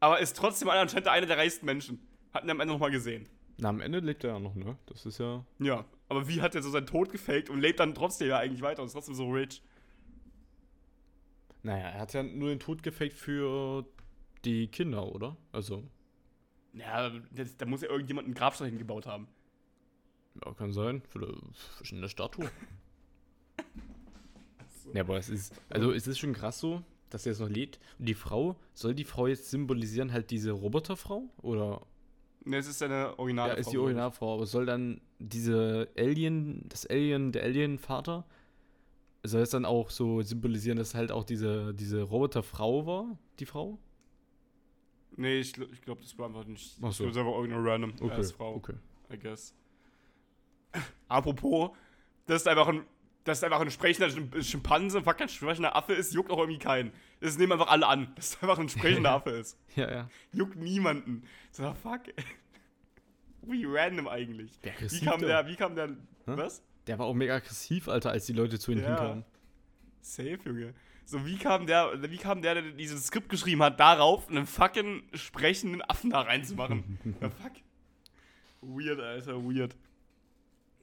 Aber 0.00 0.18
ist 0.20 0.36
trotzdem 0.36 0.68
anscheinend 0.68 1.08
einer 1.08 1.26
der 1.26 1.38
reichsten 1.38 1.64
Menschen. 1.66 2.00
Hatten 2.34 2.46
wir 2.48 2.52
am 2.52 2.60
Ende 2.60 2.74
nochmal 2.74 2.90
gesehen. 2.90 3.28
Na, 3.58 3.68
am 3.68 3.80
Ende 3.80 4.00
lebt 4.00 4.24
er 4.24 4.30
ja 4.32 4.38
noch, 4.40 4.54
ne? 4.54 4.76
Das 4.86 5.06
ist 5.06 5.18
ja. 5.18 5.44
Ja. 5.58 5.84
Aber 6.08 6.28
wie 6.28 6.42
hat 6.42 6.54
er 6.54 6.62
so 6.62 6.70
seinen 6.70 6.86
Tod 6.86 7.10
gefaked 7.12 7.48
und 7.50 7.60
lebt 7.60 7.78
dann 7.80 7.94
trotzdem 7.94 8.28
ja 8.28 8.38
eigentlich 8.38 8.62
weiter 8.62 8.82
und 8.82 8.86
ist 8.86 8.94
trotzdem 8.94 9.14
so 9.14 9.30
rich? 9.30 9.62
Naja, 11.62 11.88
er 11.90 12.00
hat 12.00 12.12
ja 12.12 12.22
nur 12.22 12.48
den 12.48 12.58
Tod 12.58 12.82
gefaked 12.82 13.14
für 13.16 13.86
die 14.44 14.66
Kinder, 14.68 15.06
oder? 15.06 15.36
Also. 15.52 15.84
Ja, 16.74 17.10
das, 17.30 17.56
da 17.56 17.66
muss 17.66 17.82
ja 17.82 17.88
irgendjemand 17.88 18.26
einen 18.26 18.34
Grabstein 18.34 18.70
hingebaut 18.70 19.06
haben. 19.06 19.28
Ja, 20.44 20.52
kann 20.54 20.72
sein. 20.72 21.02
Vielleicht 21.08 21.92
eine 21.92 22.08
Statue. 22.08 22.50
Ja, 24.92 25.02
aber 25.02 25.18
es 25.18 25.28
ist, 25.28 25.52
also 25.68 25.92
es 25.92 26.06
ist 26.06 26.18
schon 26.18 26.32
krass 26.32 26.58
so, 26.58 26.82
dass 27.10 27.26
er 27.26 27.32
es 27.32 27.40
noch 27.40 27.48
lebt. 27.48 27.78
Und 27.98 28.08
die 28.08 28.14
Frau, 28.14 28.56
soll 28.74 28.94
die 28.94 29.04
Frau 29.04 29.26
jetzt 29.26 29.50
symbolisieren 29.50 30.12
halt 30.12 30.30
diese 30.30 30.52
Roboterfrau? 30.52 31.28
Oder? 31.42 31.82
Ne, 32.44 32.56
es 32.56 32.66
ist 32.66 32.82
eine 32.82 33.18
Original. 33.18 33.50
Ja, 33.50 33.54
ist 33.54 33.70
die 33.72 33.78
Originalfrau, 33.78 34.34
aber 34.34 34.46
soll 34.46 34.66
dann 34.66 35.00
diese 35.18 35.88
Alien, 35.96 36.64
das 36.68 36.86
Alien, 36.86 37.30
der 37.32 37.44
Alien-Vater, 37.44 38.26
soll 39.22 39.42
es 39.42 39.50
dann 39.50 39.64
auch 39.64 39.90
so 39.90 40.22
symbolisieren, 40.22 40.78
dass 40.78 40.94
halt 40.94 41.12
auch 41.12 41.22
diese, 41.24 41.72
diese 41.74 42.02
Roboterfrau 42.02 42.86
war, 42.86 43.18
die 43.38 43.46
Frau? 43.46 43.78
Nee, 45.16 45.38
ich, 45.40 45.52
gl- 45.52 45.70
ich 45.72 45.82
glaube, 45.82 46.00
das 46.02 46.18
war 46.18 46.26
einfach 46.26 46.44
nicht. 46.46 46.78
Ach 46.82 46.92
so. 46.92 47.06
Das 47.06 47.14
war 47.14 47.22
einfach 47.26 47.38
irgendeine 47.38 47.64
random 47.64 47.92
Okay, 48.00 48.24
Frau, 48.24 48.54
okay. 48.54 48.74
I 49.12 49.18
guess. 49.18 49.54
Apropos, 51.08 51.70
das 52.26 52.42
ist 52.42 52.48
einfach 52.48 52.68
ein. 52.68 52.84
Das 53.24 53.38
ist 53.38 53.44
einfach 53.44 53.60
ein 53.60 53.70
sprechender 53.70 54.10
Schim- 54.10 54.42
Schimpanse, 54.42 55.00
fuck, 55.02 55.20
ein 55.20 55.28
sprechender 55.28 55.76
Affe 55.76 55.92
ist, 55.92 56.12
juckt 56.12 56.30
auch 56.30 56.38
irgendwie 56.38 56.58
keinen. 56.58 56.92
Das 57.20 57.38
nehmen 57.38 57.52
einfach 57.52 57.68
alle 57.68 57.86
an, 57.86 58.12
dass 58.16 58.30
es 58.34 58.42
einfach 58.42 58.58
ein 58.58 58.68
sprechender 58.68 59.10
Affe 59.14 59.30
ist. 59.30 59.56
Ja, 59.76 59.90
ja. 59.90 60.08
Juckt 60.32 60.56
niemanden. 60.56 61.22
So, 61.52 61.72
fuck. 61.74 62.00
Wie 63.42 63.64
random 63.66 64.08
eigentlich. 64.08 64.60
Der 64.60 64.72
Wie 64.72 64.76
aggressiv, 64.76 65.04
kam 65.04 65.20
der. 65.20 65.46
wie 65.46 65.56
kam 65.56 65.74
der, 65.74 65.90
was? 66.26 66.62
Der 66.86 66.98
war 66.98 67.06
auch 67.06 67.14
mega 67.14 67.36
aggressiv, 67.36 67.88
Alter, 67.88 68.10
als 68.10 68.26
die 68.26 68.32
Leute 68.32 68.58
zu 68.58 68.72
ihm 68.72 68.78
Ja. 68.80 68.86
hinkamen. 68.88 69.24
Safe, 70.00 70.38
Junge. 70.44 70.74
So, 71.04 71.24
wie 71.26 71.36
kam 71.36 71.66
der, 71.66 71.92
wie 72.10 72.16
kam 72.16 72.42
der, 72.42 72.54
der 72.54 72.72
dieses 72.72 73.06
Skript 73.06 73.28
geschrieben 73.28 73.62
hat, 73.62 73.78
darauf, 73.80 74.28
einen 74.28 74.46
fucking 74.46 75.02
sprechenden 75.14 75.82
Affen 75.82 76.10
da 76.10 76.20
reinzumachen? 76.22 76.98
ja, 77.20 77.30
fuck. 77.30 77.52
Weird, 78.62 79.00
Alter, 79.00 79.42
weird. 79.44 79.76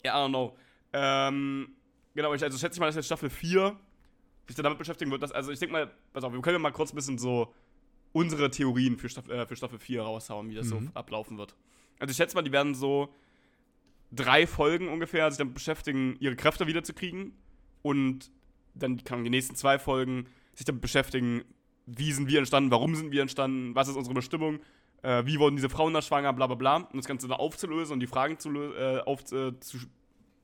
Ja, 0.06 0.14
I 0.14 0.28
don't 0.28 0.30
know. 0.30 0.58
Ähm, 0.92 1.76
genau, 2.20 2.34
ich, 2.34 2.44
also 2.44 2.58
schätze 2.58 2.76
ich 2.76 2.80
mal, 2.82 2.88
dass 2.88 2.96
jetzt 2.96 3.06
Staffel 3.06 3.30
4 3.30 3.78
sich 4.48 4.56
dann 4.56 4.64
damit 4.64 4.78
beschäftigen 4.78 5.10
wird, 5.10 5.24
dass, 5.24 5.32
also 5.32 5.52
ich 5.52 5.60
denke 5.60 5.72
mal, 5.72 5.92
pass 6.12 6.24
auf, 6.24 6.34
wir 6.34 6.42
können 6.42 6.56
ja 6.56 6.60
mal 6.60 6.72
kurz 6.72 6.92
ein 6.92 6.96
bisschen 6.98 7.18
so 7.18 7.54
unsere 8.12 8.50
Theorien 8.50 8.98
für 8.98 9.08
Staffel, 9.08 9.32
äh, 9.34 9.46
für 9.46 9.56
Staffel 9.56 9.80
4 9.80 10.02
raushauen, 10.02 10.50
wie 10.50 10.56
das 10.56 10.68
so 10.68 10.80
Mhm. 10.82 10.92
ablaufen 10.96 11.38
wird. 11.38 11.56
Also 12.00 12.12
ich 12.12 12.18
schätze 12.18 12.36
mal, 12.36 12.42
die 12.42 12.52
werden 12.52 12.76
so 12.76 13.14
drei 14.12 14.48
Folgen 14.48 14.90
ungefähr 14.90 15.30
sich 15.32 15.38
damit 15.38 15.54
beschäftigen, 15.54 16.18
ihre 16.20 16.36
Kräfte 16.36 16.68
wiederzukriegen 16.68 17.34
und 17.84 18.32
dann 18.74 19.04
kann 19.04 19.24
die 19.24 19.30
nächsten 19.30 19.56
zwei 19.56 19.80
Folgen 19.80 20.26
sich 20.56 20.66
damit 20.66 20.82
beschäftigen, 20.82 21.44
wie 21.86 22.12
sind 22.12 22.28
wir 22.28 22.40
entstanden, 22.40 22.72
warum 22.72 22.96
sind 22.96 23.12
wir 23.12 23.22
entstanden, 23.22 23.76
was 23.76 23.88
ist 23.88 23.96
unsere 23.96 24.14
Bestimmung, 24.16 24.60
äh, 25.04 25.26
wie 25.26 25.40
wurden 25.40 25.56
diese 25.56 25.70
Frauen 25.70 25.94
da 25.94 26.02
schwanger, 26.02 26.34
bla 26.34 26.48
bla 26.48 26.56
bla, 26.56 26.76
um 26.78 26.98
das 26.98 27.06
Ganze 27.06 27.28
dann 27.28 27.38
aufzulösen 27.38 27.94
und 27.94 28.00
die 28.00 28.08
Fragen 28.08 28.40
zu, 28.40 28.50
äh, 28.74 29.00
auf, 29.06 29.32
äh, 29.32 29.58
zu, 29.60 29.78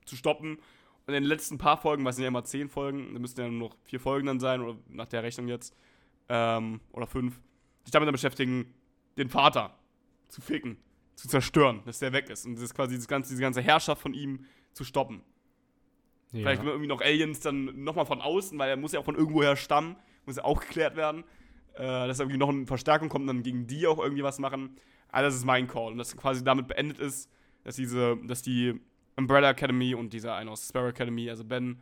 zu 0.04 0.16
stoppen. 0.16 0.58
Und 1.06 1.14
in 1.14 1.22
den 1.22 1.28
letzten 1.28 1.58
paar 1.58 1.76
Folgen, 1.76 2.04
was 2.04 2.16
sind 2.16 2.24
ja 2.24 2.28
immer 2.28 2.44
zehn 2.44 2.68
Folgen, 2.68 3.12
da 3.12 3.20
müssten 3.20 3.40
ja 3.40 3.48
nur 3.48 3.68
noch 3.68 3.76
vier 3.84 4.00
Folgen 4.00 4.26
dann 4.26 4.40
sein, 4.40 4.60
oder 4.60 4.76
nach 4.88 5.06
der 5.06 5.22
Rechnung 5.22 5.48
jetzt, 5.48 5.74
ähm, 6.28 6.80
oder 6.92 7.06
fünf, 7.06 7.40
sich 7.84 7.92
damit 7.92 8.08
dann 8.08 8.12
beschäftigen, 8.12 8.74
den 9.16 9.28
Vater 9.28 9.78
zu 10.28 10.40
ficken, 10.40 10.76
zu 11.14 11.28
zerstören, 11.28 11.82
dass 11.84 12.00
der 12.00 12.12
weg 12.12 12.28
ist 12.28 12.44
und 12.44 12.56
das 12.56 12.62
ist 12.62 12.74
quasi 12.74 12.96
das 12.96 13.06
ganze, 13.06 13.30
diese 13.30 13.40
ganze 13.40 13.62
Herrschaft 13.62 14.02
von 14.02 14.14
ihm 14.14 14.44
zu 14.72 14.82
stoppen. 14.84 15.22
Ja. 16.32 16.40
Vielleicht 16.40 16.64
irgendwie 16.64 16.88
noch 16.88 17.00
Aliens 17.00 17.40
dann 17.40 17.84
nochmal 17.84 18.04
von 18.04 18.20
außen, 18.20 18.58
weil 18.58 18.68
er 18.68 18.76
muss 18.76 18.92
ja 18.92 18.98
auch 18.98 19.04
von 19.04 19.14
irgendwoher 19.14 19.54
stammen, 19.56 19.96
muss 20.26 20.36
ja 20.36 20.44
auch 20.44 20.60
geklärt 20.60 20.96
werden. 20.96 21.24
Äh, 21.76 22.08
dass 22.08 22.20
irgendwie 22.20 22.38
noch 22.38 22.48
eine 22.48 22.66
Verstärkung 22.66 23.10
kommt 23.10 23.22
und 23.22 23.26
dann 23.28 23.42
gegen 23.42 23.66
die 23.66 23.86
auch 23.86 23.98
irgendwie 23.98 24.22
was 24.22 24.38
machen. 24.38 24.76
Das 25.12 25.34
ist 25.34 25.44
mein 25.44 25.66
Call. 25.66 25.92
Und 25.92 25.98
dass 25.98 26.16
quasi 26.16 26.42
damit 26.42 26.68
beendet 26.68 26.98
ist, 26.98 27.30
dass 27.64 27.76
diese, 27.76 28.16
dass 28.24 28.42
die 28.42 28.80
Umbrella 29.16 29.50
Academy 29.50 29.94
und 29.94 30.12
dieser 30.12 30.34
eine 30.34 30.50
aus 30.50 30.68
Sparrow 30.68 30.90
Academy, 30.90 31.28
also 31.30 31.44
Ben, 31.44 31.80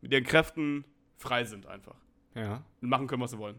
mit 0.00 0.12
ihren 0.12 0.24
Kräften 0.24 0.84
frei 1.16 1.44
sind 1.44 1.66
einfach. 1.66 1.96
ja. 2.34 2.64
Und 2.80 2.88
machen 2.88 3.06
können, 3.06 3.22
was 3.22 3.32
sie 3.32 3.38
wollen. 3.38 3.58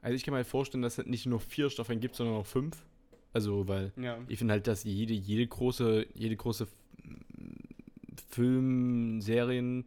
Also 0.00 0.14
ich 0.16 0.24
kann 0.24 0.32
mir 0.32 0.38
halt 0.38 0.46
vorstellen, 0.46 0.82
dass 0.82 0.98
es 0.98 1.06
nicht 1.06 1.26
nur 1.26 1.40
vier 1.40 1.68
Staffeln 1.70 2.00
gibt, 2.00 2.14
sondern 2.16 2.36
auch 2.36 2.46
fünf. 2.46 2.84
Also, 3.32 3.66
weil 3.68 3.92
Ja. 3.96 4.18
ich 4.28 4.38
finde 4.38 4.52
halt, 4.52 4.66
dass 4.66 4.84
jede, 4.84 5.14
jede 5.14 5.46
große, 5.46 6.06
jede 6.14 6.36
große 6.36 6.66
Film, 8.28 9.20
Serien, 9.20 9.84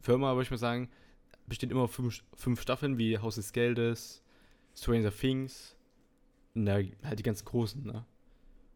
Firma, 0.00 0.32
würde 0.32 0.42
ich 0.44 0.50
mal 0.50 0.56
sagen, 0.56 0.88
besteht 1.46 1.70
immer 1.70 1.88
fünf, 1.88 2.22
fünf 2.34 2.60
Staffeln, 2.60 2.98
wie 2.98 3.18
Haus 3.18 3.36
des 3.36 3.52
Geldes, 3.52 4.22
Stranger 4.74 5.12
Things, 5.12 5.76
und 6.54 6.66
da 6.66 6.74
halt 7.04 7.18
die 7.18 7.22
ganzen 7.22 7.44
großen, 7.44 7.84
ne? 7.84 8.04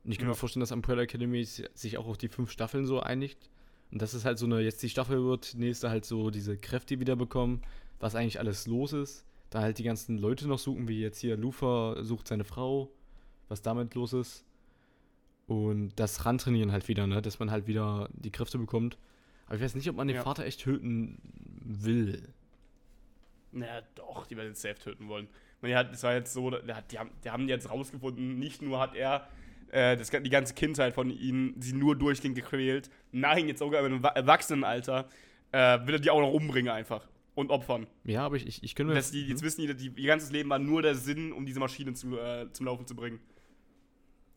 Und 0.06 0.12
ich 0.12 0.18
kann 0.18 0.26
Ja. 0.28 0.30
mir 0.30 0.36
vorstellen, 0.36 0.60
dass 0.60 0.70
Umbrella 0.72 1.02
Academy 1.02 1.44
si- 1.44 1.66
sich 1.74 1.98
auch 1.98 2.06
auf 2.06 2.16
die 2.16 2.28
fünf 2.28 2.50
Staffeln 2.50 2.86
so 2.86 3.00
einigt. 3.00 3.50
Und 3.90 4.00
dass 4.00 4.14
es 4.14 4.24
halt 4.24 4.38
so 4.38 4.46
eine, 4.46 4.60
jetzt 4.60 4.82
die 4.82 4.88
Staffel 4.88 5.22
wird, 5.24 5.54
nächste 5.56 5.90
halt 5.90 6.04
so 6.04 6.30
diese 6.30 6.56
Kräfte 6.56 6.98
wiederbekommen, 7.00 7.62
was 8.00 8.14
eigentlich 8.14 8.38
alles 8.38 8.66
los 8.66 8.92
ist. 8.92 9.24
Da 9.50 9.60
halt 9.60 9.78
die 9.78 9.82
ganzen 9.84 10.16
Leute 10.18 10.46
noch 10.48 10.58
suchen, 10.58 10.88
wie 10.88 11.00
jetzt 11.00 11.18
hier 11.20 11.36
Lufa 11.36 12.02
sucht 12.02 12.28
seine 12.28 12.44
Frau, 12.44 12.90
was 13.48 13.62
damit 13.62 13.94
los 13.94 14.12
ist. 14.12 14.44
Und 15.48 15.92
das 15.96 16.24
Rantrainieren 16.24 16.72
halt 16.72 16.88
wieder, 16.88 17.06
ne? 17.06 17.22
Dass 17.22 17.38
man 17.38 17.50
halt 17.50 17.66
wieder 17.66 18.08
die 18.12 18.30
Kräfte 18.32 18.58
bekommt. 18.58 18.98
Aber 19.46 19.56
ich 19.56 19.62
weiß 19.62 19.74
nicht, 19.76 19.88
ob 19.88 19.96
man 19.96 20.08
den 20.08 20.16
Ja. 20.16 20.22
Vater 20.22 20.44
echt 20.44 20.60
töten 20.60 21.18
will. 21.64 22.28
Naja, 23.52 23.82
doch, 23.94 24.26
die 24.26 24.36
werden 24.36 24.48
jetzt 24.48 24.62
safe 24.62 24.74
töten 24.78 25.08
wollen. 25.08 25.28
Man, 25.60 25.70
die 25.70 25.76
hat, 25.76 25.92
es 25.92 26.02
war 26.02 26.14
jetzt 26.14 26.32
so, 26.32 26.50
der 26.50 26.76
hat, 26.76 26.90
die, 26.92 26.98
haben, 26.98 27.10
die 27.24 27.30
haben 27.30 27.48
jetzt 27.48 27.70
rausgefunden, 27.70 28.38
nicht 28.38 28.60
nur 28.62 28.78
hat 28.80 28.94
er 28.94 29.28
äh, 29.70 29.96
das, 29.96 30.10
die 30.10 30.30
ganze 30.30 30.54
Kindheit 30.54 30.94
von 30.94 31.10
ihnen 31.10 31.54
sie 31.60 31.72
nur 31.72 31.96
durchgehend 31.96 32.36
gequält, 32.36 32.90
nein, 33.12 33.48
jetzt 33.48 33.58
sogar 33.58 33.84
im 33.86 34.02
Wa- 34.02 34.08
Erwachsenenalter, 34.10 35.08
äh, 35.52 35.78
will 35.86 35.94
er 35.94 36.00
die 36.00 36.10
auch 36.10 36.20
noch 36.20 36.32
umbringen 36.32 36.70
einfach 36.70 37.06
und 37.34 37.50
opfern. 37.50 37.86
Ja, 38.04 38.24
aber 38.24 38.36
ich, 38.36 38.46
ich, 38.46 38.62
ich 38.62 38.74
könnte 38.74 38.90
mir. 38.90 38.94
Dass 38.96 39.10
die, 39.10 39.26
jetzt 39.26 39.42
wissen 39.42 39.60
die, 39.66 39.74
die, 39.74 40.00
ihr 40.00 40.06
ganzes 40.06 40.30
Leben 40.32 40.48
war 40.50 40.58
nur 40.58 40.82
der 40.82 40.94
Sinn, 40.94 41.32
um 41.32 41.44
diese 41.46 41.60
Maschine 41.60 41.92
zu, 41.94 42.16
äh, 42.18 42.50
zum 42.52 42.66
Laufen 42.66 42.86
zu 42.86 42.94
bringen. 42.96 43.20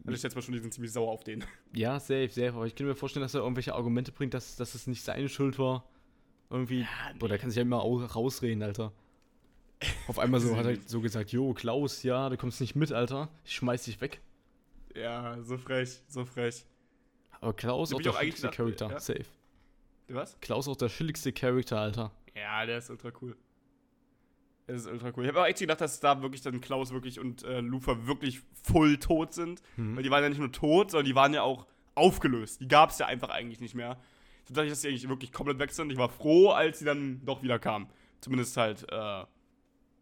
Also 0.06 0.16
ich 0.16 0.22
schätze 0.22 0.36
mal 0.36 0.42
schon, 0.42 0.54
die 0.54 0.60
sind 0.62 0.74
ziemlich 0.74 0.92
sauer 0.94 1.10
auf 1.12 1.24
den. 1.24 1.44
Ja, 1.74 2.00
safe, 2.00 2.30
safe. 2.30 2.54
Aber 2.54 2.66
ich 2.66 2.74
könnte 2.74 2.86
mir 2.90 2.96
vorstellen, 2.96 3.22
dass 3.24 3.34
er 3.36 3.42
irgendwelche 3.42 3.76
Argumente 3.76 4.12
bringt, 4.12 4.34
dass, 4.34 4.56
dass 4.56 4.74
es 4.74 4.88
nicht 4.88 5.04
seine 5.04 5.30
Schuld 5.30 5.60
war. 5.60 5.86
Irgendwie. 6.50 6.88
Boah, 7.20 7.28
der 7.30 7.38
kann 7.38 7.50
sich 7.52 7.58
ja 7.58 7.62
immer 7.62 7.84
au- 7.84 8.04
rausreden, 8.04 8.64
Alter. 8.64 8.92
Auf 10.08 10.18
einmal 10.18 10.40
so 10.40 10.56
hat 10.58 10.66
er 10.66 10.78
so 10.86 11.00
gesagt, 11.02 11.32
jo, 11.32 11.54
Klaus, 11.54 12.02
ja, 12.04 12.28
du 12.30 12.38
kommst 12.38 12.60
nicht 12.60 12.76
mit, 12.76 12.92
Alter. 12.92 13.30
Ich 13.46 13.54
schmeiß 13.56 13.84
dich 13.84 14.02
weg. 14.02 14.20
Ja, 14.96 15.42
so 15.44 15.58
frech, 15.58 16.02
so 16.08 16.26
frech. 16.26 16.66
Aber 17.42 17.54
Klaus 17.54 17.94
auch 17.94 18.02
der 18.02 18.12
auch 18.12 18.16
eigentlich 18.18 18.36
chilligste 18.36 18.50
gedacht, 18.50 18.78
Charakter, 18.80 18.92
ja. 18.92 19.00
safe. 19.00 19.26
Was? 20.10 20.40
Klaus 20.42 20.68
auch 20.68 20.76
der 20.76 20.90
chilligste 20.90 21.32
Charakter, 21.32 21.80
Alter. 21.80 22.12
Ja, 22.36 22.66
der 22.66 22.80
ist 22.80 22.90
ultra 22.90 23.12
cool. 23.22 23.38
Der 24.68 24.76
ist 24.76 24.88
ultra 24.88 25.12
cool. 25.16 25.24
Ich 25.24 25.30
habe 25.30 25.42
auch 25.42 25.46
echt 25.46 25.60
gedacht, 25.60 25.82
dass 25.82 26.00
da 26.00 26.22
wirklich 26.22 26.42
dann 26.42 26.62
Klaus 26.62 26.92
wirklich 26.92 27.20
und 27.20 27.44
äh, 27.44 27.60
Lufa 27.62 28.06
wirklich 28.08 28.42
voll 28.64 28.98
tot 28.98 29.34
sind. 29.34 29.62
Mhm. 29.78 29.96
Weil 29.96 30.04
die 30.04 30.12
waren 30.12 30.24
ja 30.24 30.30
nicht 30.30 30.40
nur 30.40 30.52
tot, 30.52 30.92
sondern 30.92 31.06
die 31.06 31.16
waren 31.16 31.34
ja 31.34 31.44
auch 31.44 31.68
aufgelöst. 31.96 32.62
Die 32.62 32.68
gab 32.68 32.90
es 32.90 33.00
ja 33.00 33.06
einfach 33.06 33.30
eigentlich 33.30 33.62
nicht 33.62 33.76
mehr. 33.76 34.00
Ich 34.46 34.54
dachte, 34.54 34.70
dass 34.70 34.82
die 34.82 34.88
eigentlich 34.88 35.08
wirklich 35.08 35.32
komplett 35.32 35.60
weg 35.60 35.72
sind. 35.72 35.92
Ich 35.92 35.98
war 35.98 36.10
froh, 36.10 36.50
als 36.50 36.80
sie 36.80 36.86
dann 36.86 37.24
doch 37.26 37.44
wieder 37.44 37.60
kamen. 37.60 37.88
Zumindest 38.22 38.58
halt, 38.58 38.86
äh, 38.92 39.26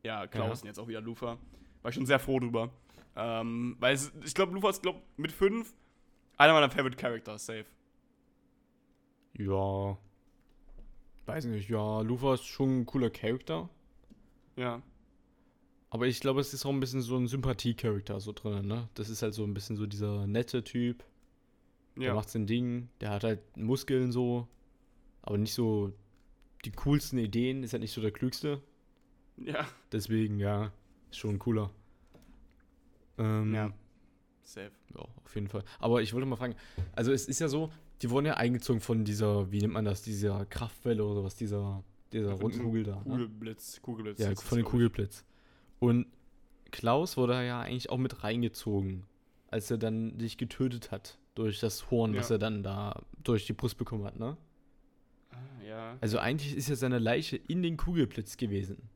ja, 0.04 0.28
Klaus 0.28 0.60
Ja. 0.60 0.62
und 0.64 0.66
jetzt 0.68 0.80
auch 0.80 0.88
wieder 0.88 1.02
Lufa. 1.02 1.38
War 1.82 1.90
ich 1.90 1.96
schon 1.96 2.06
sehr 2.06 2.20
froh 2.20 2.40
drüber. 2.40 2.72
Ähm, 3.20 3.76
weil 3.80 3.96
es, 3.96 4.12
ich 4.24 4.36
glaube, 4.36 4.54
Lufa 4.54 4.70
ist, 4.70 4.84
glaub, 4.84 5.02
mit 5.18 5.32
fünf 5.32 5.74
einer 6.38 6.54
meiner 6.54 6.70
Favorite 6.70 6.98
Characters, 6.98 7.48
safe. 7.48 7.66
Ja. 9.34 9.98
Weiß 11.26 11.46
nicht, 11.46 11.68
ja, 11.70 12.02
Lufa 12.02 12.36
ist 12.36 12.46
schon 12.46 12.82
ein 12.82 12.86
cooler 12.86 13.10
Charakter. 13.10 13.70
Ja. 14.56 14.82
Aber 15.90 16.06
ich 16.08 16.20
glaube, 16.20 16.42
es 16.42 16.54
ist 16.54 16.66
auch 16.66 16.70
ein 16.72 16.80
bisschen 16.80 17.02
so 17.02 17.18
ein 17.18 17.28
Sympathie-Charakter 17.28 18.20
so 18.20 18.34
drin, 18.34 18.68
ne? 18.68 18.88
Das 18.94 19.10
ist 19.10 19.22
halt 19.22 19.34
so 19.34 19.44
ein 19.44 19.54
bisschen 19.54 19.78
so 19.78 19.86
dieser 19.88 20.28
nette 20.28 20.64
Typ. 20.64 21.04
Der 21.96 22.08
Ja. 22.08 22.14
macht 22.14 22.30
sein 22.30 22.46
Ding, 22.46 22.90
der 23.02 23.10
hat 23.10 23.24
halt 23.24 23.58
Muskeln 23.58 24.12
so, 24.12 24.48
aber 25.24 25.38
nicht 25.40 25.54
so 25.54 25.92
die 26.66 26.72
coolsten 26.72 27.18
Ideen, 27.18 27.64
ist 27.64 27.74
halt 27.74 27.82
nicht 27.82 27.94
so 27.94 28.02
der 28.02 28.12
klügste. 28.12 28.62
Ja. 29.38 29.66
Deswegen, 29.92 30.40
ja, 30.40 30.72
ist 31.10 31.18
schon 31.18 31.40
cooler. 31.40 31.72
Ähm, 33.18 33.54
Ja. 33.54 33.72
Safe. 34.44 34.72
ja, 34.96 35.02
auf 35.02 35.36
jeden 35.36 35.48
Fall. 35.50 35.64
Aber 35.80 36.02
ich 36.02 36.14
wollte 36.14 36.26
mal 36.26 36.38
fragen, 36.38 36.56
also 36.94 37.12
es 37.12 37.28
ist 37.28 37.40
ja 37.40 37.50
so, 37.50 37.70
die 38.02 38.10
wurden 38.10 38.26
ja 38.28 38.36
eingezogen 38.36 38.80
von 38.80 39.04
dieser, 39.04 39.52
wie 39.52 39.60
nennt 39.60 39.74
man 39.74 39.84
das, 39.84 40.04
dieser 40.04 40.46
Kraftwelle 40.46 41.04
oder 41.04 41.24
was, 41.24 41.36
dieser, 41.36 41.84
dieser 42.14 42.32
Von 42.38 42.42
runden 42.52 42.64
Kugel 42.64 42.84
da. 42.84 42.96
Ne? 42.98 43.02
Kugelblitz, 43.04 43.82
Kugelblitz. 43.82 44.20
Ja, 44.20 44.34
von 44.36 44.58
dem. 44.60 44.66
Kugelblitz. 44.66 45.26
Und 45.80 46.08
Klaus 46.72 47.18
wurde 47.18 47.46
ja 47.46 47.60
eigentlich 47.62 47.90
auch 47.90 47.98
mit 47.98 48.24
reingezogen, 48.24 49.04
als 49.50 49.70
er 49.70 49.78
dann 49.78 50.18
sich 50.20 50.38
getötet 50.38 50.92
hat 50.92 51.18
durch 51.36 51.60
das 51.60 51.92
Horn, 51.92 52.16
was 52.16 52.30
Ja. 52.30 52.36
er 52.36 52.40
dann 52.40 52.64
da 52.64 53.02
durch 53.24 53.46
die 53.46 53.54
Brust 53.54 53.78
bekommen 53.78 54.06
hat, 54.06 54.18
ne? 54.18 54.38
Ah, 55.32 55.36
ja. 55.68 55.98
Also 56.02 56.20
eigentlich 56.20 56.56
ist 56.56 56.70
ja 56.70 56.76
seine 56.76 57.00
Leiche 57.00 57.36
in 57.36 57.62
den 57.64 57.76
Kugelblitz 57.78 58.38
gewesen. 58.38 58.90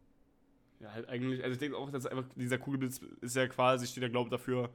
Ja, 0.81 0.91
halt 0.93 1.07
eigentlich, 1.09 1.43
also 1.43 1.53
ich 1.53 1.59
denke 1.59 1.77
auch, 1.77 1.91
dass 1.91 2.07
einfach 2.07 2.25
dieser 2.35 2.57
Kugelblitz 2.57 3.01
ist 3.21 3.35
ja 3.35 3.47
quasi, 3.47 3.85
steht 3.85 4.01
ja, 4.01 4.09
glaube 4.09 4.27
ich, 4.27 4.31
dafür, 4.31 4.69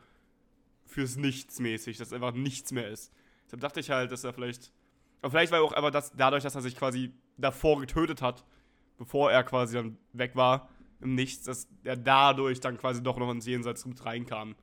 fürs 0.85 1.17
Nichts 1.17 1.59
mäßig, 1.59 1.99
dass 1.99 2.13
einfach 2.13 2.33
nichts 2.33 2.71
mehr 2.71 2.89
ist. 2.89 3.13
Deshalb 3.47 3.61
dachte 3.61 3.81
ich 3.81 3.91
halt, 3.91 4.13
dass 4.13 4.23
er 4.23 4.33
vielleicht. 4.33 4.73
Aber 5.21 5.31
vielleicht 5.33 5.51
war 5.51 5.61
auch 5.63 5.73
einfach 5.73 5.91
das, 5.91 6.13
dadurch, 6.17 6.45
dass 6.45 6.55
er 6.55 6.63
sich 6.63 6.77
quasi 6.77 7.13
davor 7.37 7.81
getötet 7.81 8.23
hat, 8.23 8.45
bevor 8.99 9.33
er 9.33 9.43
quasi 9.43 9.75
dann 9.75 9.99
weg 10.13 10.37
war, 10.37 10.69
im 11.01 11.15
Nichts, 11.15 11.45
dass 11.45 11.69
er 11.83 11.97
dadurch 11.97 12.61
dann 12.61 12.79
quasi 12.79 13.03
doch 13.03 13.19
noch 13.19 13.31
ins 13.31 13.47
Jenseits 13.47 13.85
mit 13.85 14.05
reinkam. 14.05 14.55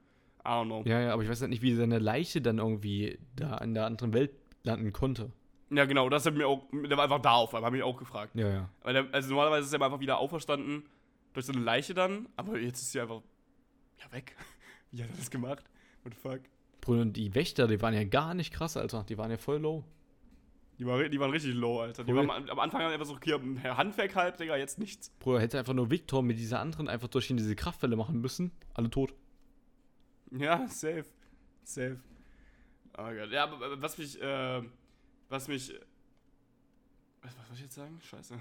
I 0.46 0.48
don't 0.48 0.66
know. 0.66 0.84
Ja, 0.86 1.02
ja, 1.02 1.14
aber 1.14 1.24
ich 1.24 1.30
weiß 1.30 1.42
halt 1.42 1.50
nicht, 1.50 1.62
wie 1.62 1.76
seine 1.76 2.00
Leiche 2.00 2.42
dann 2.42 2.58
irgendwie 2.58 3.20
da 3.36 3.58
in 3.58 3.74
der 3.74 3.86
anderen 3.86 4.14
Welt 4.14 4.32
landen 4.64 4.94
konnte. 4.94 5.32
Ja, 5.70 5.86
genau, 5.86 6.08
das 6.10 6.26
hat 6.26 6.36
mir 6.36 6.48
auch. 6.48 6.66
Der 6.72 6.96
war 6.96 7.04
einfach 7.04 7.22
da 7.22 7.34
auf 7.34 7.54
einmal, 7.54 7.68
habe 7.68 7.78
ich 7.78 7.84
auch 7.84 7.98
gefragt. 7.98 8.36
Ja, 8.36 8.48
ja. 8.48 8.70
Der, 8.92 9.08
also 9.12 9.30
normalerweise 9.30 9.68
ist 9.68 9.74
er 9.74 9.82
einfach 9.82 10.00
wieder 10.00 10.20
auferstanden 10.20 10.84
durch 11.34 11.46
so 11.46 11.54
eine 11.54 11.62
Leiche 11.62 11.93
dann, 11.93 12.30
aber 12.36 12.60
jetzt 12.60 12.82
ist 12.82 12.91
sie 12.91 13.00
einfach. 13.02 13.22
Ja, 14.00 14.12
weg. 14.12 14.36
Wie 14.91 15.04
hat 15.04 15.10
er 15.10 15.17
das 15.17 15.30
gemacht? 15.30 15.63
What 16.04 16.13
the 16.13 16.19
fuck? 16.19 16.41
Bruder, 16.82 17.06
die 17.06 17.34
Wächter, 17.34 17.67
die 17.67 17.82
waren 17.82 17.93
ja 17.93 18.04
gar 18.04 18.34
nicht 18.34 18.54
krass, 18.54 18.76
Alter. 18.78 19.04
Die 19.08 19.17
waren 19.17 19.32
ja 19.32 19.38
voll 19.38 19.58
low. 19.60 19.84
Die, 20.80 20.86
war, 20.86 21.08
die 21.08 21.19
waren 21.19 21.32
richtig 21.32 21.54
low, 21.54 21.80
Alter. 21.80 22.04
Die 22.04 22.12
Cool. 22.12 22.28
waren 22.28 22.50
am 22.50 22.60
Anfang 22.60 22.82
einfach 22.82 23.06
so 23.06 23.17
hier 23.24 23.39
Hand 23.78 23.98
weg 23.98 24.15
halb, 24.15 24.38
Digga, 24.38 24.58
jetzt 24.58 24.80
nichts. 24.80 25.12
Bruder, 25.19 25.39
hätte 25.39 25.60
einfach 25.60 25.74
nur 25.74 25.89
Victor 25.89 26.22
mit 26.24 26.38
dieser 26.38 26.60
anderen 26.60 26.89
einfach 26.89 27.08
durch 27.08 27.30
ihn 27.30 27.38
diese 27.38 27.56
Kraftwelle 27.56 27.96
machen 27.96 28.19
müssen. 28.19 28.52
Alle 28.74 28.89
tot. 28.89 29.13
Ja, 30.32 30.67
safe. 30.67 31.06
Safe. 31.63 32.00
Oh 32.98 33.04
Gott. 33.04 33.32
Ja, 33.32 33.43
aber 33.43 33.65
aber 33.65 33.82
was 33.82 33.98
mich, 33.98 34.22
äh, 34.22 34.62
was 35.30 35.48
mich. 35.48 35.74
Was, 37.22 37.38
was 37.38 37.48
soll 37.48 37.56
ich 37.56 37.62
jetzt 37.62 37.76
sagen? 37.76 38.00
Scheiße. 38.02 38.38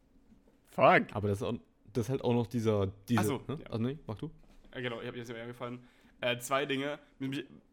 Fuck. 0.70 1.06
Aber 1.12 1.28
das 1.28 1.38
ist, 1.38 1.42
auch, 1.42 1.54
das 1.92 2.06
ist 2.06 2.10
halt 2.10 2.22
auch 2.22 2.34
noch 2.34 2.46
dieser. 2.46 2.88
Diese, 3.08 3.20
Ach 3.20 3.24
so, 3.24 3.42
ne? 3.48 3.58
ja. 3.60 3.66
Also, 3.70 3.82
nee, 3.84 3.98
mach 4.06 4.16
du. 4.16 4.30
Ja, 4.74 4.80
genau, 4.80 5.00
ich 5.00 5.06
habe 5.06 5.18
jetzt 5.18 5.28
mir 5.32 5.40
eingefallen. 5.40 5.80
Äh, 6.20 6.38
zwei 6.38 6.66
Dinge. 6.66 6.98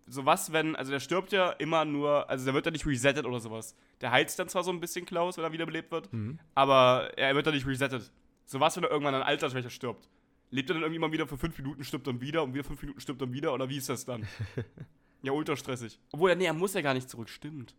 So 0.08 0.26
was, 0.26 0.54
wenn, 0.54 0.76
also 0.76 0.92
der 0.92 1.00
stirbt 1.02 1.34
ja 1.34 1.50
immer 1.52 1.84
nur, 1.84 2.30
also 2.30 2.46
der 2.46 2.54
wird 2.54 2.66
ja 2.66 2.72
nicht 2.72 2.86
resettet 2.86 3.26
oder 3.26 3.40
sowas. 3.42 3.76
Der 4.00 4.12
heilt 4.12 4.30
sich 4.30 4.38
dann 4.38 4.48
zwar 4.48 4.64
so 4.64 4.72
ein 4.72 4.80
bisschen 4.80 5.06
Klaus, 5.06 5.36
wenn 5.38 5.44
er 5.44 5.52
wiederbelebt 5.52 5.92
wird, 5.92 6.12
Mhm. 6.14 6.40
aber 6.56 7.12
er 7.18 7.36
wird 7.36 7.46
dann 7.46 7.54
nicht 7.54 7.68
resettet. 7.68 8.10
So 8.46 8.60
was, 8.62 8.78
wenn 8.78 8.84
er 8.86 8.90
irgendwann 8.92 9.16
an 9.16 9.22
Altersschwäche 9.24 9.70
stirbt. 9.70 10.08
Lebt 10.50 10.70
er 10.70 10.76
dann 10.76 10.84
irgendwie 10.84 11.00
mal 11.00 11.12
wieder 11.12 11.28
für 11.28 11.38
fünf 11.38 11.58
Minuten, 11.58 11.84
stirbt 11.84 12.08
dann 12.08 12.22
wieder 12.22 12.42
und 12.44 12.54
wieder 12.54 12.64
fünf 12.64 12.82
Minuten 12.82 13.02
stirbt 13.02 13.22
dann 13.22 13.34
wieder 13.34 13.54
oder 13.54 13.68
wie 13.68 13.76
ist 13.78 13.90
das 13.90 14.06
dann? 14.06 14.26
ja, 15.24 15.34
ultra 15.34 15.58
stressig. 15.58 16.00
Obwohl, 16.14 16.34
nee, 16.38 16.46
er 16.46 16.54
muss 16.54 16.74
ja 16.74 16.80
gar 16.80 16.94
nicht 16.94 17.10
zurück, 17.10 17.28
stimmt. 17.28 17.76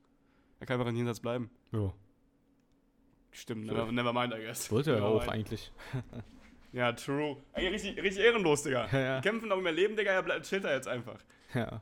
Er 0.60 0.66
kann 0.66 0.78
einfach 0.78 0.90
in 0.90 0.96
Jenseits 0.96 1.20
bleiben. 1.20 1.48
Ja. 1.72 1.94
Stimmt, 3.30 3.66
So. 3.68 3.74
never, 3.74 3.92
never 3.92 4.12
mind, 4.12 4.34
I 4.34 4.40
guess. 4.40 4.70
Wollte 4.70 4.94
er 4.96 5.04
auch 5.04 5.20
mind. 5.20 5.32
eigentlich. 5.32 5.72
Ja, 6.70 6.92
true. 6.92 7.38
Ey, 7.54 7.66
richtig, 7.68 7.96
richtig 7.96 8.22
ehrenlos, 8.22 8.62
Digga. 8.62 8.86
Ja, 8.92 8.98
ja. 9.00 9.20
Die 9.20 9.26
kämpfen 9.26 9.48
darum 9.48 9.64
ihr 9.64 9.72
Leben, 9.72 9.96
Digga, 9.96 10.12
er 10.12 10.22
bleibt- 10.22 10.44
chillt 10.46 10.64
da 10.64 10.74
jetzt 10.74 10.86
einfach. 10.86 11.18
Ja. 11.54 11.80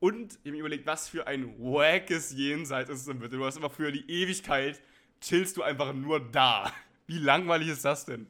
Und 0.00 0.32
ich 0.32 0.38
habe 0.40 0.50
mir 0.50 0.58
überlegt, 0.58 0.86
was 0.86 1.08
für 1.08 1.28
ein 1.28 1.56
wackes 1.60 2.32
Jenseits 2.32 2.90
ist 2.90 2.98
es 3.00 3.06
denn 3.06 3.20
bitte. 3.20 3.36
Du 3.36 3.44
hast 3.44 3.56
immer 3.58 3.70
für 3.70 3.92
die 3.92 4.04
Ewigkeit, 4.10 4.82
chillst 5.20 5.56
du 5.56 5.62
einfach 5.62 5.92
nur 5.92 6.18
da. 6.18 6.72
Wie 7.06 7.18
langweilig 7.18 7.68
ist 7.68 7.84
das 7.84 8.04
denn? 8.04 8.26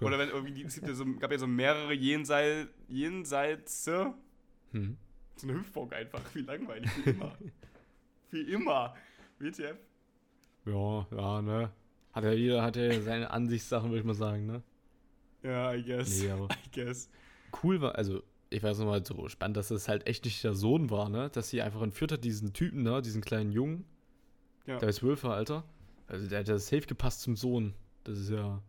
Oder 0.00 0.18
wenn 0.18 0.28
irgendwie, 0.30 0.64
es 0.64 0.74
gibt 0.74 0.88
ja 0.88 0.94
so, 0.94 1.04
gab 1.20 1.30
ja 1.30 1.38
so 1.38 1.46
mehrere 1.46 1.92
Jenseits, 1.92 2.68
Jenseits, 2.88 3.84
so 3.84 4.12
Mhm. 4.72 4.96
eine 5.44 5.52
Hüpfburg 5.54 5.92
einfach. 5.94 6.20
Wie 6.34 6.40
langweilig, 6.42 6.90
wie 7.04 7.10
immer. 7.10 7.38
wie 8.32 8.40
immer. 8.52 8.96
WTF? 9.38 9.76
Ja, 10.66 11.06
ja, 11.10 11.42
ne. 11.42 11.70
Hat 12.12 12.24
ja 12.24 12.32
jeder 12.32 12.62
hat 12.62 12.76
ja 12.76 13.00
seine 13.00 13.30
Ansichtssachen, 13.30 13.90
würde 13.90 14.00
ich 14.00 14.04
mal 14.06 14.14
sagen, 14.14 14.46
ne? 14.46 14.62
Ja, 15.42 15.74
I 15.74 15.82
guess. 15.82 16.22
Nee, 16.22 16.30
aber 16.30 16.48
I 16.50 16.70
guess. 16.74 17.08
cool 17.62 17.80
war, 17.80 17.96
also 17.96 18.22
ich 18.50 18.62
weiß 18.62 18.78
noch 18.78 18.86
mal 18.86 19.04
so 19.04 19.28
spannend, 19.28 19.56
dass 19.56 19.68
das 19.68 19.88
halt 19.88 20.06
echt 20.06 20.24
nicht 20.24 20.44
der 20.44 20.54
Sohn 20.54 20.90
war, 20.90 21.08
ne? 21.08 21.30
Dass 21.30 21.48
sie 21.48 21.62
einfach 21.62 21.82
entführt 21.82 22.12
hat, 22.12 22.22
diesen 22.24 22.52
Typen, 22.52 22.82
ne? 22.82 23.00
Diesen 23.02 23.22
kleinen 23.22 23.50
Jungen. 23.50 23.84
Ja. 24.66 24.78
Der 24.78 24.90
ist 24.90 24.96
zwölf 24.96 25.24
Alter. 25.24 25.64
Also 26.06 26.28
der 26.28 26.40
hat 26.40 26.48
ja 26.48 26.58
safe 26.58 26.86
gepasst 26.86 27.22
zum 27.22 27.34
Sohn. 27.36 27.74
Das 28.04 28.18
ist 28.18 28.30
ja 28.30 28.60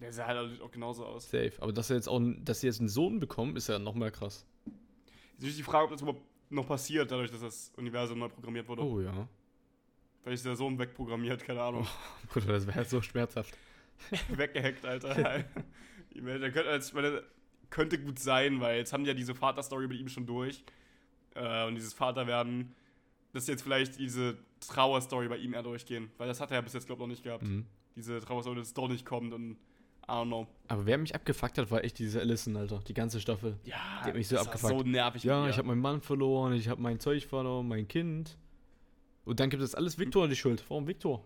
Der 0.00 0.12
sah 0.12 0.26
halt 0.26 0.60
auch 0.60 0.70
genauso 0.70 1.06
aus. 1.06 1.30
safe. 1.30 1.52
Aber 1.60 1.72
dass 1.72 1.88
er 1.90 1.96
jetzt 1.96 2.08
auch, 2.08 2.20
dass 2.44 2.60
sie 2.60 2.66
jetzt 2.66 2.80
einen 2.80 2.88
Sohn 2.88 3.20
bekommen, 3.20 3.56
ist 3.56 3.68
ja 3.68 3.78
noch 3.78 3.94
mehr 3.94 4.10
krass. 4.10 4.44
Jetzt 4.64 4.74
ist 4.74 5.32
natürlich 5.34 5.56
die 5.56 5.62
Frage, 5.62 5.84
ob 5.84 5.90
das 5.92 6.02
überhaupt 6.02 6.22
noch 6.50 6.66
passiert, 6.66 7.10
dadurch, 7.10 7.30
dass 7.30 7.40
das 7.40 7.72
Universum 7.76 8.18
neu 8.18 8.28
programmiert 8.28 8.66
wurde. 8.68 8.82
Oh 8.82 9.00
ja. 9.00 9.28
Vielleicht 10.26 10.38
ist 10.38 10.46
der 10.46 10.56
Sohn 10.56 10.76
wegprogrammiert, 10.76 11.44
keine 11.44 11.62
Ahnung. 11.62 11.86
Bruder, 12.32 12.48
das 12.48 12.66
wäre 12.66 12.84
so 12.84 13.00
schmerzhaft. 13.00 13.56
Weggehackt, 14.28 14.84
Alter. 14.84 15.44
Ich 16.10 16.20
meine, 16.20 16.40
der 16.40 16.50
könnte, 16.50 16.84
ich 16.84 16.92
meine, 16.92 17.22
könnte 17.70 17.96
gut 18.00 18.18
sein, 18.18 18.60
weil 18.60 18.78
jetzt 18.78 18.92
haben 18.92 19.04
die 19.04 19.08
ja 19.08 19.14
diese 19.14 19.36
Vaterstory 19.36 19.86
mit 19.86 20.00
ihm 20.00 20.08
schon 20.08 20.26
durch. 20.26 20.64
Äh, 21.36 21.68
und 21.68 21.76
dieses 21.76 21.94
Vaterwerden, 21.94 22.74
dass 23.34 23.46
jetzt 23.46 23.62
vielleicht 23.62 24.00
diese 24.00 24.36
Trauerstory 24.66 25.28
bei 25.28 25.36
ihm 25.36 25.54
eher 25.54 25.62
durchgehen. 25.62 26.10
Weil 26.18 26.26
das 26.26 26.40
hat 26.40 26.50
er 26.50 26.56
ja 26.56 26.60
bis 26.60 26.72
jetzt, 26.72 26.86
glaube 26.86 26.98
ich, 27.02 27.06
noch 27.06 27.10
nicht 27.12 27.22
gehabt. 27.22 27.44
Mhm. 27.44 27.64
Diese 27.94 28.18
Trauerstory, 28.20 28.56
dass 28.56 28.66
es 28.66 28.74
doch 28.74 28.88
nicht 28.88 29.06
kommt 29.06 29.32
und 29.32 29.52
I 29.52 30.10
don't 30.10 30.26
know. 30.26 30.48
Aber 30.66 30.86
wer 30.86 30.98
mich 30.98 31.14
abgefuckt 31.14 31.56
hat, 31.56 31.70
war 31.70 31.84
echt 31.84 32.00
diese 32.00 32.18
Allison, 32.18 32.56
Alter. 32.56 32.80
Die 32.88 32.94
ganze 32.94 33.20
Staffel. 33.20 33.60
Ja, 33.62 33.76
Die 34.02 34.08
hat 34.08 34.14
mich 34.16 34.26
so 34.26 34.34
das 34.34 34.46
war 34.46 34.54
abgefuckt. 34.54 34.80
so 34.86 34.90
nervig. 34.90 35.22
Ja, 35.22 35.48
ich 35.48 35.56
habe 35.56 35.68
meinen 35.68 35.80
Mann 35.80 36.00
verloren, 36.00 36.52
ich 36.54 36.68
habe 36.68 36.82
mein 36.82 36.98
Zeug 36.98 37.24
verloren, 37.26 37.68
mein 37.68 37.86
Kind. 37.86 38.36
Und 39.26 39.38
dann 39.40 39.50
gibt 39.50 39.62
es 39.62 39.74
alles 39.74 39.98
Victor 39.98 40.26
die 40.28 40.36
Schuld. 40.36 40.64
Warum 40.68 40.86
Victor? 40.86 41.22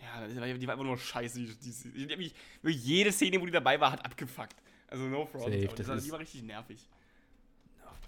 Ja, 0.00 0.28
die 0.28 0.36
war, 0.66 0.72
einfach 0.74 0.84
nur 0.84 0.98
scheiße. 0.98 1.40
Die, 1.40 1.46
die, 1.46 1.70
die, 1.90 2.32
wirklich 2.62 2.84
jede 2.84 3.10
Szene, 3.10 3.40
wo 3.40 3.46
die 3.46 3.50
dabei 3.52 3.80
war, 3.80 3.90
hat 3.90 4.04
abgefuckt. 4.04 4.54
Also 4.88 5.04
no 5.04 5.26
front. 5.26 5.44
Safe, 5.44 5.68
das 5.74 5.88
war, 5.88 5.96
ist- 5.96 6.06
die 6.06 6.12
war 6.12 6.18
richtig 6.20 6.42
nervig. 6.42 6.88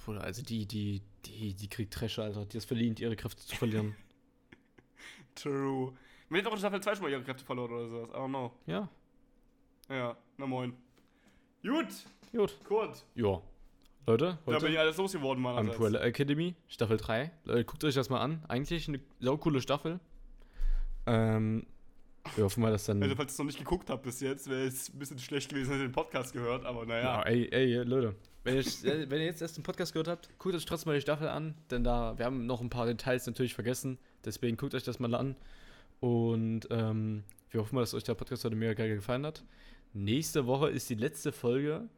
Bruder, 0.04 0.22
also 0.22 0.40
die, 0.40 0.66
die, 0.66 1.02
die, 1.24 1.52
die 1.54 1.68
kriegt 1.68 1.92
Trash, 1.92 2.20
Alter. 2.20 2.44
Die 2.44 2.58
ist 2.58 2.66
verdient, 2.66 3.00
ihre 3.00 3.16
Kräfte 3.16 3.44
zu 3.44 3.56
verlieren. 3.56 3.96
True. 5.34 5.92
Man 6.28 6.40
hat 6.40 6.46
auch 6.46 6.52
in 6.52 6.58
Staffel 6.58 6.80
2 6.80 6.94
schon 6.94 7.02
mal 7.04 7.10
ihre 7.10 7.22
Kräfte 7.24 7.44
verloren 7.44 7.72
oder 7.72 7.88
sowas. 7.88 8.10
I 8.10 8.12
don't 8.12 8.28
know. 8.28 8.52
ja, 8.66 8.88
Ja, 9.88 10.16
na 10.36 10.46
moin. 10.46 10.74
Gut, 11.62 11.86
gut. 12.32 12.54
Kurt. 12.64 13.04
Ja. 13.16 13.40
Leute, 14.06 14.38
Da 14.46 14.52
bin 14.52 14.54
heute 14.54 14.68
ich 14.68 14.78
alles 14.78 14.96
losgeworden, 14.98 15.42
Mann. 15.42 15.68
Umbrella 15.68 16.00
Academy, 16.00 16.54
Staffel 16.68 16.96
3. 16.96 17.30
Leute, 17.44 17.64
guckt 17.64 17.82
euch 17.84 17.94
das 17.94 18.08
mal 18.08 18.20
an. 18.20 18.44
Eigentlich 18.46 18.86
eine 18.88 19.00
saucoole 19.18 19.60
Staffel. 19.60 19.98
Ähm, 21.06 21.66
wir 22.36 22.44
hoffen 22.44 22.60
mal, 22.62 22.70
dass 22.70 22.84
dann... 22.84 23.02
Also, 23.02 23.16
falls 23.16 23.30
ihr 23.30 23.32
es 23.32 23.38
noch 23.38 23.46
nicht 23.46 23.58
geguckt 23.58 23.90
habt 23.90 24.04
bis 24.04 24.20
jetzt, 24.20 24.48
wäre 24.48 24.66
es 24.66 24.90
ein 24.90 24.98
bisschen 24.98 25.18
schlecht 25.18 25.48
gewesen, 25.48 25.70
hättet 25.72 25.82
ihr 25.84 25.88
den 25.88 25.92
Podcast 25.92 26.32
gehört, 26.32 26.64
aber 26.64 26.80
Ja, 26.82 26.86
naja. 26.86 27.22
ey, 27.22 27.48
ey, 27.50 27.74
Leute. 27.82 28.14
Wenn 28.44 28.54
ihr, 28.54 28.60
äh, 28.60 29.10
wenn 29.10 29.18
ihr 29.20 29.26
jetzt 29.26 29.42
erst 29.42 29.56
den 29.56 29.64
Podcast 29.64 29.92
gehört 29.92 30.06
habt, 30.06 30.38
guckt 30.38 30.54
euch 30.54 30.64
trotzdem 30.64 30.90
mal 30.92 30.94
die 30.94 31.00
Staffel 31.02 31.26
an, 31.28 31.54
denn 31.72 31.82
da, 31.82 32.16
wir 32.16 32.26
haben 32.26 32.46
noch 32.46 32.60
ein 32.60 32.70
paar 32.70 32.86
Details 32.86 33.26
natürlich 33.26 33.54
vergessen. 33.54 33.98
Deswegen 34.24 34.56
guckt 34.56 34.74
euch 34.76 34.84
das 34.84 35.00
mal 35.00 35.12
an. 35.16 35.34
Und 35.98 36.68
ähm, 36.70 37.24
wir 37.50 37.60
hoffen 37.60 37.74
mal, 37.74 37.80
dass 37.80 37.92
euch 37.94 38.04
der 38.04 38.14
Podcast 38.14 38.44
heute 38.44 38.54
mega 38.54 38.74
geil 38.74 38.94
gefallen 38.94 39.26
hat. 39.26 39.42
Nächste 39.94 40.46
Woche 40.46 40.68
ist 40.70 40.88
die 40.90 40.94
letzte 40.94 41.32
Folge, 41.32 41.88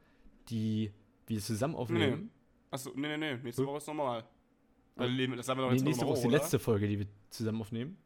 die 0.49 0.91
wir 1.29 1.41
zusammen 1.41 1.75
aufnehmen. 1.75 2.31
Achso, 2.71 2.91
nee, 2.95 3.09
nee, 3.09 3.17
nee. 3.17 3.37
Nächste? 3.43 3.67
Woche 3.67 3.79
ist 3.79 3.87
normal. 3.87 4.25
Das 4.97 5.07
haben 5.07 5.17
wir 5.17 5.37
doch 5.37 5.71
Nee, 5.71 5.77
jetzt 5.77 5.85
nächste 5.85 6.05
noch 6.05 6.11
Woche 6.11 6.17
ist 6.19 6.23
die 6.25 6.29
oder? 6.29 6.39
letzte 6.39 6.59
Folge, 6.59 6.89
die 6.89 6.99
wir 6.99 7.07
zusammen 7.31 7.61
aufnehmen. 7.61 7.97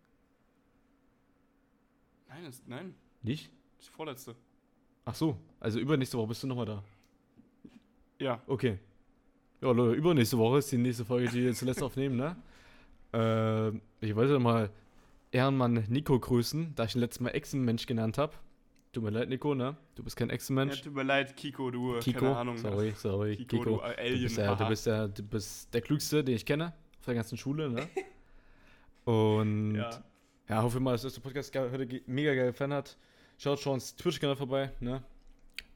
Nein, 2.28 2.44
das, 2.44 2.62
nein, 2.66 2.94
Nicht? 3.22 3.50
das 3.76 3.86
ist 3.86 3.88
die 3.88 3.94
vorletzte. 3.94 4.36
Ach 5.04 5.14
so, 5.14 5.36
also 5.60 5.78
übernächste 5.80 6.16
Woche 6.18 6.28
bist 6.28 6.42
du 6.42 6.46
nochmal 6.46 6.66
da. 6.66 6.84
Ja. 8.18 8.40
Okay. 8.46 8.78
Ja, 9.60 9.70
Leute, 9.72 9.96
übernächste 9.96 10.38
Woche 10.38 10.58
ist 10.58 10.70
die 10.70 10.78
nächste 10.78 11.04
Folge, 11.04 11.28
die 11.30 11.42
wir 11.42 11.54
zuletzt 11.54 11.82
aufnehmen, 11.82 12.16
ne? 12.16 12.36
Ähm, 13.12 13.80
ich 14.00 14.14
wollte 14.14 14.38
mal 14.38 14.70
Ehrenmann 15.30 15.84
Nico 15.88 16.18
grüßen, 16.18 16.74
da 16.74 16.84
ich 16.84 16.94
ihn 16.94 17.00
letztes 17.00 17.20
Mal 17.20 17.30
Echsenmensch 17.30 17.86
genannt 17.86 18.18
habe. 18.18 18.34
Tut 18.92 19.02
mir 19.02 19.10
leid, 19.10 19.28
Nico, 19.30 19.54
ne? 19.54 19.74
Du 19.94 20.02
bist 20.02 20.16
kein 20.16 20.28
ja. 20.28 20.34
Echsenmensch. 20.34 20.82
Tut 20.82 20.94
mir 20.94 21.02
leid, 21.02 21.34
Kiko, 21.34 21.70
du, 21.70 21.98
Kiko, 22.00 22.20
keine 22.20 22.36
Ahnung. 22.36 22.58
sorry, 22.58 22.92
sorry, 22.94 23.36
Kiko, 23.36 23.48
Kiko. 23.56 23.64
du 23.64 23.70
Du, 23.76 23.80
Alien. 23.80 24.22
bist 24.22 24.36
der, 24.36 24.54
du, 24.56 24.68
bist 24.68 24.86
der, 24.86 25.08
du 25.08 25.22
bist 25.22 25.72
der 25.74 25.80
Klügste, 25.80 26.22
den 26.22 26.36
ich 26.36 26.44
kenne, 26.44 26.74
auf 26.98 27.06
der 27.06 27.14
ganzen 27.14 27.38
Schule, 27.38 27.70
ne? 27.70 27.88
Und 29.04 29.76
ja, 29.76 29.90
ja. 30.48 30.62
hoffe 30.62 30.78
mal, 30.78 30.92
dass 30.96 31.12
der 31.14 31.20
Podcast 31.22 31.54
heute 31.56 32.02
mega 32.06 32.34
geil 32.34 32.52
gefallen 32.52 32.74
hat. 32.74 32.96
Schaut 33.38 33.58
schon 33.60 33.74
ins 33.74 33.96
Twitch-Kanal 33.96 34.36
vorbei, 34.36 34.70
ne? 34.80 35.02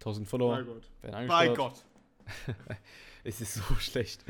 1000 0.00 0.28
Follower. 0.28 0.56
Bei 0.56 0.62
Gott. 0.64 1.28
Bei. 1.28 1.48
Gott. 1.48 1.84
Es 3.24 3.40
ist 3.40 3.54
so 3.54 3.74
schlecht. 3.76 4.24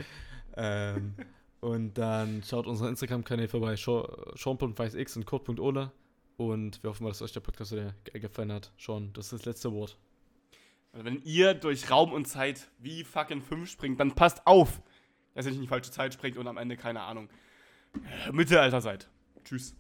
ähm, 0.57 1.15
und 1.61 1.99
dann 1.99 2.43
schaut 2.43 2.67
unsere 2.67 2.89
Instagram-Kanäle 2.89 3.49
vorbei, 3.49 3.77
Sean.weißx 3.77 5.17
und 5.19 5.27
Kurt.ole. 5.27 5.91
Und 6.37 6.83
wir 6.83 6.91
hoffen 6.91 7.05
mal, 7.05 7.11
dass 7.11 7.23
euch 7.23 7.33
der 7.33 7.41
Podcast 7.41 7.73
geil 7.73 7.95
gefallen 8.15 8.53
hat. 8.53 8.71
Sean, 8.79 9.13
das 9.15 9.27
ist 9.27 9.33
das 9.33 9.45
letzte 9.47 9.73
Wort. 9.73 9.97
Also 10.93 11.05
wenn 11.05 11.23
ihr 11.23 11.55
durch 11.55 11.91
Raum 11.91 12.13
und 12.13 12.27
Zeit 12.27 12.69
wie 12.79 13.05
fucking 13.05 13.43
5 13.43 13.71
springt, 13.71 14.01
dann 14.01 14.15
passt 14.15 14.47
auf, 14.47 14.81
dass 15.35 15.47
ihr 15.47 15.51
nicht 15.51 15.59
in 15.59 15.63
die 15.63 15.69
falsche 15.69 15.91
Zeit 15.91 16.15
springt 16.15 16.37
und 16.37 16.47
am 16.47 16.57
Ende, 16.57 16.77
keine 16.77 17.03
Ahnung, 17.03 17.29
äh, 17.95 18.33
Mittelalter 18.33 18.81
seid. 18.81 19.09
Tschüss. 19.45 19.77